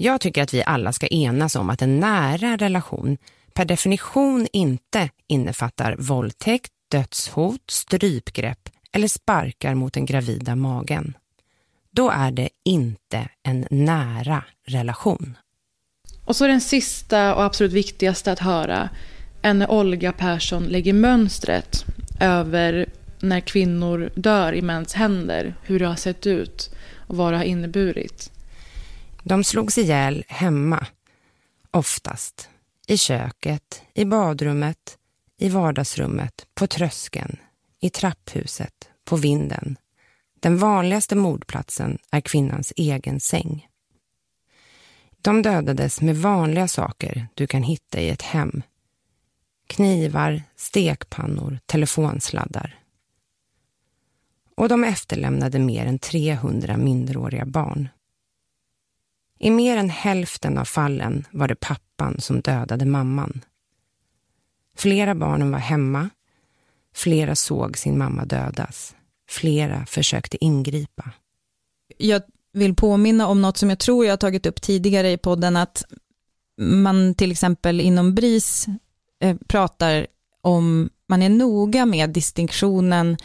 Jag 0.00 0.20
tycker 0.20 0.42
att 0.42 0.54
vi 0.54 0.62
alla 0.64 0.92
ska 0.92 1.06
enas 1.06 1.56
om 1.56 1.70
att 1.70 1.82
en 1.82 2.00
nära 2.00 2.56
relation 2.56 3.18
per 3.52 3.64
definition 3.64 4.46
inte 4.52 5.10
innefattar 5.26 5.96
våldtäkt, 5.98 6.72
dödshot, 6.90 7.70
strypgrepp 7.70 8.68
eller 8.92 9.08
sparkar 9.08 9.74
mot 9.74 9.92
den 9.92 10.06
gravida 10.06 10.56
magen. 10.56 11.16
Då 11.90 12.10
är 12.10 12.30
det 12.30 12.48
inte 12.64 13.28
en 13.42 13.66
nära 13.70 14.44
relation. 14.66 15.38
Och 16.24 16.36
så 16.36 16.46
den 16.46 16.60
sista 16.60 17.34
och 17.34 17.42
absolut 17.42 17.72
viktigaste 17.72 18.32
att 18.32 18.38
höra 18.38 18.88
är 19.42 19.54
när 19.54 19.70
Olga 19.70 20.12
Persson 20.12 20.64
lägger 20.64 20.92
mönstret 20.92 21.84
över 22.20 22.88
när 23.20 23.40
kvinnor 23.40 24.10
dör 24.14 24.52
i 24.52 24.62
mäns 24.62 24.94
händer, 24.94 25.54
hur 25.62 25.78
det 25.78 25.86
har 25.86 25.96
sett 25.96 26.26
ut 26.26 26.74
och 26.96 27.16
vad 27.16 27.32
det 27.32 27.36
har 27.36 27.44
inneburit. 27.44 28.32
De 29.22 29.44
slogs 29.44 29.78
ihjäl 29.78 30.24
hemma, 30.28 30.86
oftast. 31.70 32.48
I 32.86 32.96
köket, 32.96 33.82
i 33.94 34.04
badrummet, 34.04 34.98
i 35.38 35.48
vardagsrummet, 35.48 36.46
på 36.54 36.66
tröskeln, 36.66 37.36
i 37.80 37.90
trapphuset, 37.90 38.88
på 39.04 39.16
vinden. 39.16 39.78
Den 40.40 40.58
vanligaste 40.58 41.16
mordplatsen 41.16 41.98
är 42.10 42.20
kvinnans 42.20 42.72
egen 42.76 43.20
säng. 43.20 43.68
De 45.22 45.42
dödades 45.42 46.00
med 46.00 46.16
vanliga 46.16 46.68
saker 46.68 47.28
du 47.34 47.46
kan 47.46 47.62
hitta 47.62 48.00
i 48.00 48.08
ett 48.10 48.22
hem. 48.22 48.62
Knivar, 49.66 50.42
stekpannor, 50.56 51.58
telefonsladdar. 51.66 52.78
Och 54.54 54.68
de 54.68 54.84
efterlämnade 54.84 55.58
mer 55.58 55.86
än 55.86 55.98
300 55.98 56.76
minderåriga 56.76 57.46
barn. 57.46 57.88
I 59.38 59.50
mer 59.50 59.76
än 59.76 59.90
hälften 59.90 60.58
av 60.58 60.64
fallen 60.64 61.26
var 61.30 61.48
det 61.48 61.54
pappan 61.54 62.20
som 62.20 62.40
dödade 62.40 62.84
mamman. 62.84 63.44
Flera 64.76 65.14
barnen 65.14 65.50
var 65.50 65.58
hemma. 65.58 66.10
Flera 66.94 67.36
såg 67.36 67.78
sin 67.78 67.98
mamma 67.98 68.24
dödas. 68.24 68.94
Flera 69.28 69.86
försökte 69.86 70.44
ingripa. 70.44 71.10
Jag 71.96 72.22
vill 72.52 72.74
påminna 72.74 73.26
om 73.26 73.42
något 73.42 73.56
som 73.56 73.70
jag 73.70 73.78
tror 73.78 74.04
jag 74.04 74.12
har 74.12 74.16
tagit 74.16 74.46
upp 74.46 74.62
tidigare 74.62 75.10
i 75.10 75.18
podden, 75.18 75.56
att 75.56 75.84
man 76.60 77.14
till 77.14 77.30
exempel 77.30 77.80
inom 77.80 78.14
BRIS 78.14 78.66
eh, 79.20 79.36
pratar 79.48 80.06
om, 80.40 80.90
man 81.08 81.22
är 81.22 81.28
noga 81.28 81.86
med 81.86 82.10
distinktionen 82.10 83.16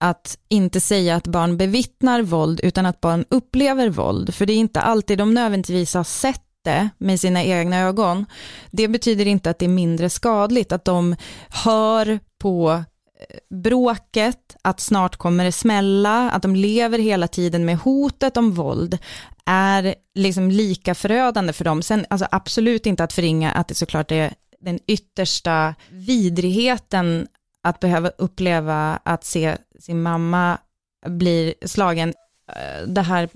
att 0.00 0.38
inte 0.48 0.80
säga 0.80 1.16
att 1.16 1.26
barn 1.26 1.56
bevittnar 1.56 2.22
våld 2.22 2.60
utan 2.62 2.86
att 2.86 3.00
barn 3.00 3.24
upplever 3.28 3.88
våld. 3.88 4.34
För 4.34 4.46
det 4.46 4.52
är 4.52 4.56
inte 4.56 4.80
alltid 4.80 5.18
de 5.18 5.34
nödvändigtvis 5.34 5.94
har 5.94 6.04
sett 6.04 6.42
det 6.64 6.88
med 6.98 7.20
sina 7.20 7.44
egna 7.44 7.80
ögon. 7.80 8.26
Det 8.70 8.88
betyder 8.88 9.26
inte 9.26 9.50
att 9.50 9.58
det 9.58 9.66
är 9.66 9.68
mindre 9.68 10.10
skadligt, 10.10 10.72
att 10.72 10.84
de 10.84 11.16
hör 11.48 12.20
på 12.38 12.70
eh, 12.70 13.56
bråket, 13.56 14.56
att 14.62 14.80
snart 14.80 15.16
kommer 15.16 15.44
det 15.44 15.52
smälla, 15.52 16.30
att 16.30 16.42
de 16.42 16.56
lever 16.56 16.98
hela 16.98 17.28
tiden 17.28 17.64
med 17.64 17.78
hotet 17.78 18.36
om 18.36 18.52
våld 18.52 18.98
är 19.46 19.94
liksom 20.14 20.50
lika 20.50 20.94
förödande 20.94 21.52
för 21.52 21.64
dem. 21.64 21.82
Sen 21.82 22.06
alltså 22.10 22.26
absolut 22.30 22.86
inte 22.86 23.04
att 23.04 23.12
förringa 23.12 23.52
att 23.52 23.68
det 23.68 23.74
såklart 23.74 24.12
är 24.12 24.34
den 24.60 24.78
yttersta 24.86 25.74
vidrigheten 25.90 27.26
att 27.66 27.80
behöva 27.80 28.10
uppleva 28.18 28.98
att 29.02 29.24
se 29.24 29.56
sin 29.80 30.02
mamma 30.02 30.58
bli 31.06 31.54
slagen. 31.64 32.14
Eh, 32.52 32.88
det 32.88 33.02
här 33.02 33.28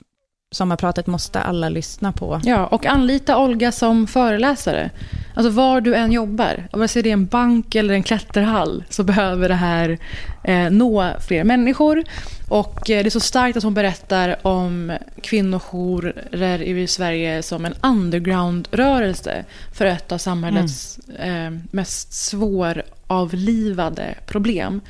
sommarpratet 0.52 1.06
måste 1.06 1.40
alla 1.40 1.68
lyssna 1.68 2.12
på. 2.12 2.40
Ja, 2.44 2.66
och 2.66 2.86
anlita 2.86 3.38
Olga 3.38 3.72
som 3.72 4.06
föreläsare. 4.06 4.90
Alltså 5.34 5.50
var 5.50 5.80
du 5.80 5.94
än 5.94 6.12
jobbar, 6.12 6.68
vare 6.72 6.88
sig 6.88 7.02
det 7.02 7.08
är 7.08 7.12
en 7.12 7.26
bank 7.26 7.74
eller 7.74 7.94
en 7.94 8.02
klätterhall, 8.02 8.84
så 8.88 9.02
behöver 9.02 9.48
det 9.48 9.54
här 9.54 9.98
eh, 10.44 10.70
nå 10.70 11.10
fler 11.28 11.44
människor. 11.44 12.04
Och 12.48 12.90
eh, 12.90 13.02
det 13.02 13.08
är 13.08 13.10
så 13.10 13.20
starkt 13.20 13.56
att 13.56 13.62
hon 13.62 13.74
berättar 13.74 14.46
om 14.46 14.92
kvinnojourer 15.22 16.62
i 16.62 16.86
Sverige 16.86 17.42
som 17.42 17.64
en 17.64 17.74
underground-rörelse 17.82 19.44
för 19.72 19.86
ett 19.86 20.12
av 20.12 20.18
samhällets 20.18 21.00
mm. 21.18 21.54
eh, 21.54 21.60
mest 21.70 22.12
avlivade 23.10 24.14
problem. 24.26 24.80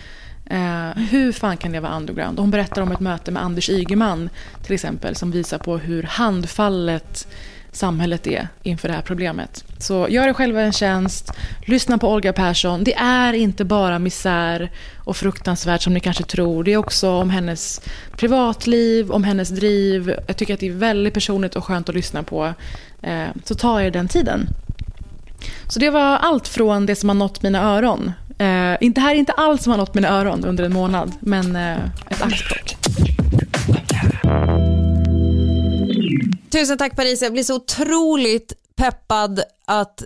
Eh, 0.47 0.91
hur 1.11 1.33
fan 1.33 1.57
kan 1.57 1.73
det 1.73 1.81
vara 1.81 1.97
underground? 1.97 2.39
hon 2.39 2.51
berättar 2.51 2.83
om 2.83 2.93
ett 2.93 3.01
möte 3.01 3.31
med 3.31 3.43
Anders 3.45 3.71
Ygeman 3.71 4.31
till 4.63 4.75
exempel 4.75 5.17
som 5.17 5.31
visar 5.31 5.59
på 5.59 5.79
hur 5.79 6.03
handfallet 6.03 7.27
samhället 7.73 8.27
är 8.27 8.49
inför 8.63 8.89
det 8.89 8.95
här 8.95 9.03
problemet. 9.03 9.65
Så 9.79 10.07
gör 10.11 10.29
er 10.29 10.33
själva 10.33 10.61
en 10.61 10.73
tjänst, 10.73 11.33
lyssna 11.67 11.99
på 11.99 12.13
Olga 12.13 12.33
Persson. 12.33 12.85
Det 12.85 12.95
är 12.95 13.33
inte 13.33 13.65
bara 13.65 13.99
misär 13.99 14.71
och 14.97 15.17
fruktansvärt 15.17 15.83
som 15.83 15.95
ni 15.95 16.01
kanske 16.01 16.25
tror. 16.25 16.65
Det 16.65 16.73
är 16.73 16.77
också 16.77 17.11
om 17.11 17.31
hennes 17.31 17.81
privatliv, 18.17 19.11
om 19.11 19.25
hennes 19.25 19.49
driv. 19.49 20.15
Jag 20.27 20.37
tycker 20.37 20.55
att 20.55 20.61
det 20.61 20.69
är 20.69 20.73
väldigt 20.73 21.15
personligt 21.15 21.57
och 21.57 21.65
skönt 21.65 21.89
att 21.89 21.95
lyssna 21.95 22.23
på. 22.23 22.55
Eh, 23.03 23.29
så 23.45 23.55
ta 23.55 23.83
er 23.83 23.91
den 23.91 24.09
tiden. 24.09 24.49
Så 25.69 25.79
det 25.79 25.91
var 25.91 26.17
allt 26.17 26.49
från 26.49 26.87
det 26.87 26.97
som 26.97 27.09
har 27.09 27.17
nått 27.17 27.43
mina 27.43 27.63
öron. 27.63 28.13
Eh, 28.29 28.91
det 28.91 29.01
här 29.01 29.15
är 29.15 29.19
inte 29.19 29.33
allt 29.33 29.63
som 29.63 29.71
har 29.71 29.79
nått 29.79 29.95
mina 29.95 30.09
öron 30.09 30.45
under 30.45 30.65
en 30.65 30.73
månad, 30.73 31.13
men 31.21 31.57
eh, 31.57 31.85
ett 32.11 32.23
axplock. 32.23 32.77
Tusen 36.51 36.79
tack 36.79 36.97
Paris, 36.97 37.23
jag 37.23 37.33
blir 37.33 37.43
så 37.43 37.57
otroligt 37.57 38.53
peppad 38.77 39.41
att 39.65 40.05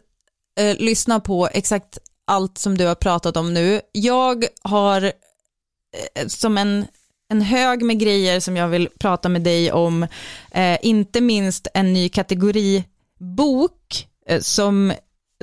eh, 0.60 0.76
lyssna 0.76 1.20
på 1.20 1.48
exakt 1.52 1.98
allt 2.26 2.58
som 2.58 2.78
du 2.78 2.86
har 2.86 2.94
pratat 2.94 3.36
om 3.36 3.54
nu. 3.54 3.80
Jag 3.92 4.44
har 4.62 5.02
eh, 5.02 6.26
som 6.26 6.58
en, 6.58 6.86
en 7.28 7.42
hög 7.42 7.82
med 7.82 8.00
grejer 8.00 8.40
som 8.40 8.56
jag 8.56 8.68
vill 8.68 8.88
prata 8.98 9.28
med 9.28 9.42
dig 9.42 9.72
om, 9.72 10.02
eh, 10.50 10.78
inte 10.82 11.20
minst 11.20 11.66
en 11.74 11.92
ny 11.92 12.08
kategori 12.08 12.84
bok 13.36 14.08
eh, 14.28 14.40
som 14.40 14.92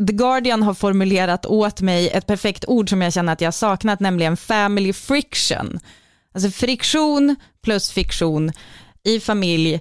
The 0.07 0.13
Guardian 0.13 0.63
har 0.63 0.73
formulerat 0.73 1.45
åt 1.45 1.81
mig 1.81 2.09
ett 2.09 2.27
perfekt 2.27 2.65
ord 2.67 2.89
som 2.89 3.01
jag 3.01 3.13
känner 3.13 3.33
att 3.33 3.41
jag 3.41 3.53
saknat, 3.53 3.99
nämligen 3.99 4.37
family 4.37 4.93
friction. 4.93 5.79
Alltså 6.33 6.49
friktion 6.49 7.35
plus 7.63 7.91
fiktion 7.91 8.51
i 9.03 9.19
familj. 9.19 9.79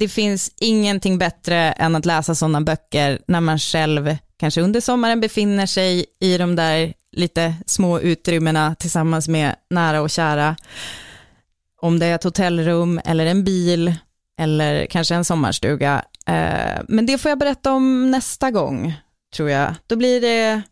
Det 0.00 0.08
finns 0.08 0.52
ingenting 0.60 1.18
bättre 1.18 1.56
än 1.56 1.96
att 1.96 2.06
läsa 2.06 2.34
sådana 2.34 2.60
böcker 2.60 3.18
när 3.26 3.40
man 3.40 3.58
själv 3.58 4.16
kanske 4.38 4.60
under 4.60 4.80
sommaren 4.80 5.20
befinner 5.20 5.66
sig 5.66 6.04
i 6.20 6.38
de 6.38 6.56
där 6.56 6.94
lite 7.12 7.54
små 7.66 8.00
utrymmena 8.00 8.74
tillsammans 8.74 9.28
med 9.28 9.54
nära 9.70 10.00
och 10.00 10.10
kära. 10.10 10.56
Om 11.80 11.98
det 11.98 12.06
är 12.06 12.14
ett 12.14 12.24
hotellrum 12.24 13.00
eller 13.04 13.26
en 13.26 13.44
bil 13.44 13.94
eller 14.40 14.86
kanske 14.86 15.14
en 15.14 15.24
sommarstuga. 15.24 16.04
Eh, 16.28 16.82
men 16.88 17.06
det 17.06 17.18
får 17.18 17.28
jag 17.28 17.38
berätta 17.38 17.72
om 17.72 18.10
nästa 18.10 18.50
gång 18.50 18.94
tror 19.34 19.50
jag. 19.50 19.74
Då 19.86 19.96
blir 19.96 20.20
det 20.20 20.62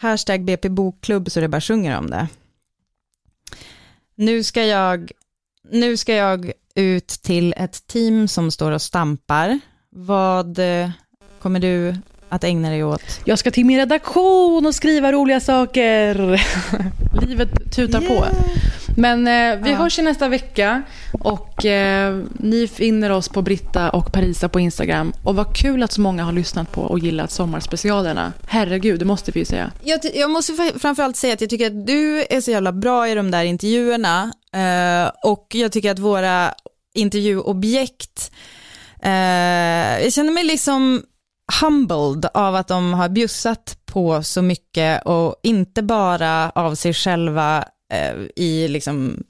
hashtag 0.00 0.44
BP 0.44 0.68
Bokklubb 0.68 1.30
så 1.30 1.40
det 1.40 1.48
bara 1.48 1.60
sjunger 1.60 1.98
om 1.98 2.10
det. 2.10 2.28
Nu 4.14 4.42
ska 4.42 4.64
jag, 4.64 5.10
nu 5.70 5.96
ska 5.96 6.14
jag 6.14 6.52
ut 6.74 7.08
till 7.08 7.54
ett 7.56 7.86
team 7.86 8.28
som 8.28 8.50
står 8.50 8.72
och 8.72 8.82
stampar. 8.82 9.60
Vad 9.90 10.58
eh, 10.58 10.90
kommer 11.42 11.60
du 11.60 11.96
att 12.28 12.44
ägna 12.44 12.70
dig 12.70 12.84
åt? 12.84 13.20
Jag 13.24 13.38
ska 13.38 13.50
till 13.50 13.66
min 13.66 13.78
redaktion 13.78 14.66
och 14.66 14.74
skriva 14.74 15.12
roliga 15.12 15.40
saker. 15.40 16.40
Livet 17.26 17.72
tutar 17.72 18.02
yeah. 18.02 18.20
på. 18.20 18.26
Men 18.96 19.26
eh, 19.26 19.64
vi 19.64 19.70
ja. 19.70 19.76
hörs 19.76 19.98
i 19.98 20.02
nästa 20.02 20.28
vecka 20.28 20.82
och 21.12 21.64
eh, 21.64 22.20
ni 22.32 22.68
finner 22.68 23.10
oss 23.10 23.28
på 23.28 23.42
Britta 23.42 23.90
och 23.90 24.12
Parisa 24.12 24.48
på 24.48 24.60
Instagram. 24.60 25.12
Och 25.24 25.36
vad 25.36 25.56
kul 25.56 25.82
att 25.82 25.92
så 25.92 26.00
många 26.00 26.24
har 26.24 26.32
lyssnat 26.32 26.72
på 26.72 26.82
och 26.82 26.98
gillat 26.98 27.30
sommarspecialerna. 27.30 28.32
Herregud, 28.46 28.98
det 28.98 29.04
måste 29.04 29.32
vi 29.32 29.40
ju 29.40 29.46
säga. 29.46 29.70
Jag, 29.82 30.00
jag 30.14 30.30
måste 30.30 30.52
framförallt 30.78 31.16
säga 31.16 31.34
att 31.34 31.40
jag 31.40 31.50
tycker 31.50 31.66
att 31.66 31.86
du 31.86 32.24
är 32.30 32.40
så 32.40 32.50
jävla 32.50 32.72
bra 32.72 33.08
i 33.08 33.14
de 33.14 33.30
där 33.30 33.44
intervjuerna 33.44 34.32
eh, 34.54 35.30
och 35.30 35.46
jag 35.54 35.72
tycker 35.72 35.90
att 35.90 35.98
våra 35.98 36.54
intervjuobjekt, 36.94 38.32
eh, 39.02 40.02
jag 40.02 40.12
känner 40.12 40.32
mig 40.32 40.44
liksom 40.44 41.02
humbled 41.60 42.26
av 42.34 42.54
att 42.54 42.68
de 42.68 42.94
har 42.94 43.08
bjussat 43.08 43.78
på 43.86 44.22
så 44.22 44.42
mycket 44.42 45.06
och 45.06 45.36
inte 45.42 45.82
bara 45.82 46.50
av 46.50 46.74
sig 46.74 46.94
själva 46.94 47.64
Eh, 47.92 48.14
i 48.36 48.68
liksom 48.68 49.24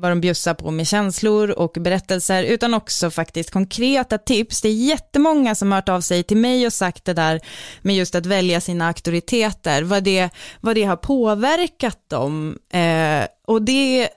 vad 0.00 0.10
de 0.10 0.20
bjussar 0.20 0.54
på 0.54 0.70
med 0.70 0.86
känslor 0.86 1.50
och 1.50 1.76
berättelser, 1.80 2.42
utan 2.44 2.74
också 2.74 3.10
faktiskt 3.10 3.50
konkreta 3.50 4.18
tips. 4.18 4.60
Det 4.60 4.68
är 4.68 4.72
jättemånga 4.72 5.54
som 5.54 5.72
har 5.72 5.78
hört 5.78 5.88
av 5.88 6.00
sig 6.00 6.22
till 6.22 6.36
mig 6.36 6.66
och 6.66 6.72
sagt 6.72 7.04
det 7.04 7.14
där 7.14 7.40
med 7.82 7.96
just 7.96 8.14
att 8.14 8.26
välja 8.26 8.60
sina 8.60 8.86
auktoriteter, 8.86 9.82
vad 9.82 10.04
det, 10.04 10.30
vad 10.60 10.74
det 10.74 10.84
har 10.84 10.96
påverkat 10.96 11.98
dem. 12.08 12.58
Eh, 12.72 13.26
och 13.46 13.62
det, 13.62 14.08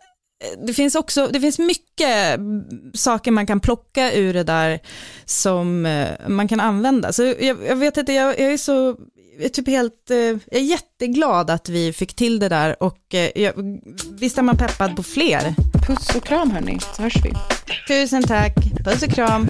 det 0.68 0.74
finns 0.74 0.96
också, 0.96 1.28
det 1.28 1.40
finns 1.40 1.60
mycket 1.60 2.40
saker 2.94 3.32
man 3.32 3.48
kan 3.48 3.60
plocka 3.60 4.14
ur 4.14 4.34
det 4.34 4.44
där 4.44 4.80
som 5.26 5.86
eh, 5.86 6.10
man 6.28 6.48
kan 6.48 6.60
använda. 6.60 7.14
Så 7.14 7.24
jag, 7.24 7.58
jag 7.68 7.76
vet 7.76 7.98
inte, 7.98 8.14
jag, 8.14 8.40
jag 8.40 8.54
är 8.54 8.58
så 8.58 8.96
är 9.40 9.50
typ 9.50 9.68
helt, 9.68 10.12
eh, 10.12 10.18
jag 10.18 10.40
är 10.52 10.60
jätteglad 10.60 11.50
att 11.50 11.70
vi 11.70 11.94
fick 11.94 12.16
till 12.16 12.40
det 12.40 12.50
där 12.50 12.84
och 12.84 13.14
eh, 13.14 13.42
jag, 13.42 13.54
visst 14.20 14.38
är 14.38 14.42
man 14.42 14.58
peppad 14.58 14.96
på 14.96 15.04
fler. 15.04 15.56
Puss 15.88 16.16
och 16.16 16.24
kram 16.24 16.52
hörni, 16.52 16.80
så 16.96 17.02
hörs 17.02 17.26
vi. 17.26 17.34
Tusen 17.88 18.24
tack, 18.24 18.56
puss 18.86 19.04
och 19.04 19.10
kram. 19.10 19.50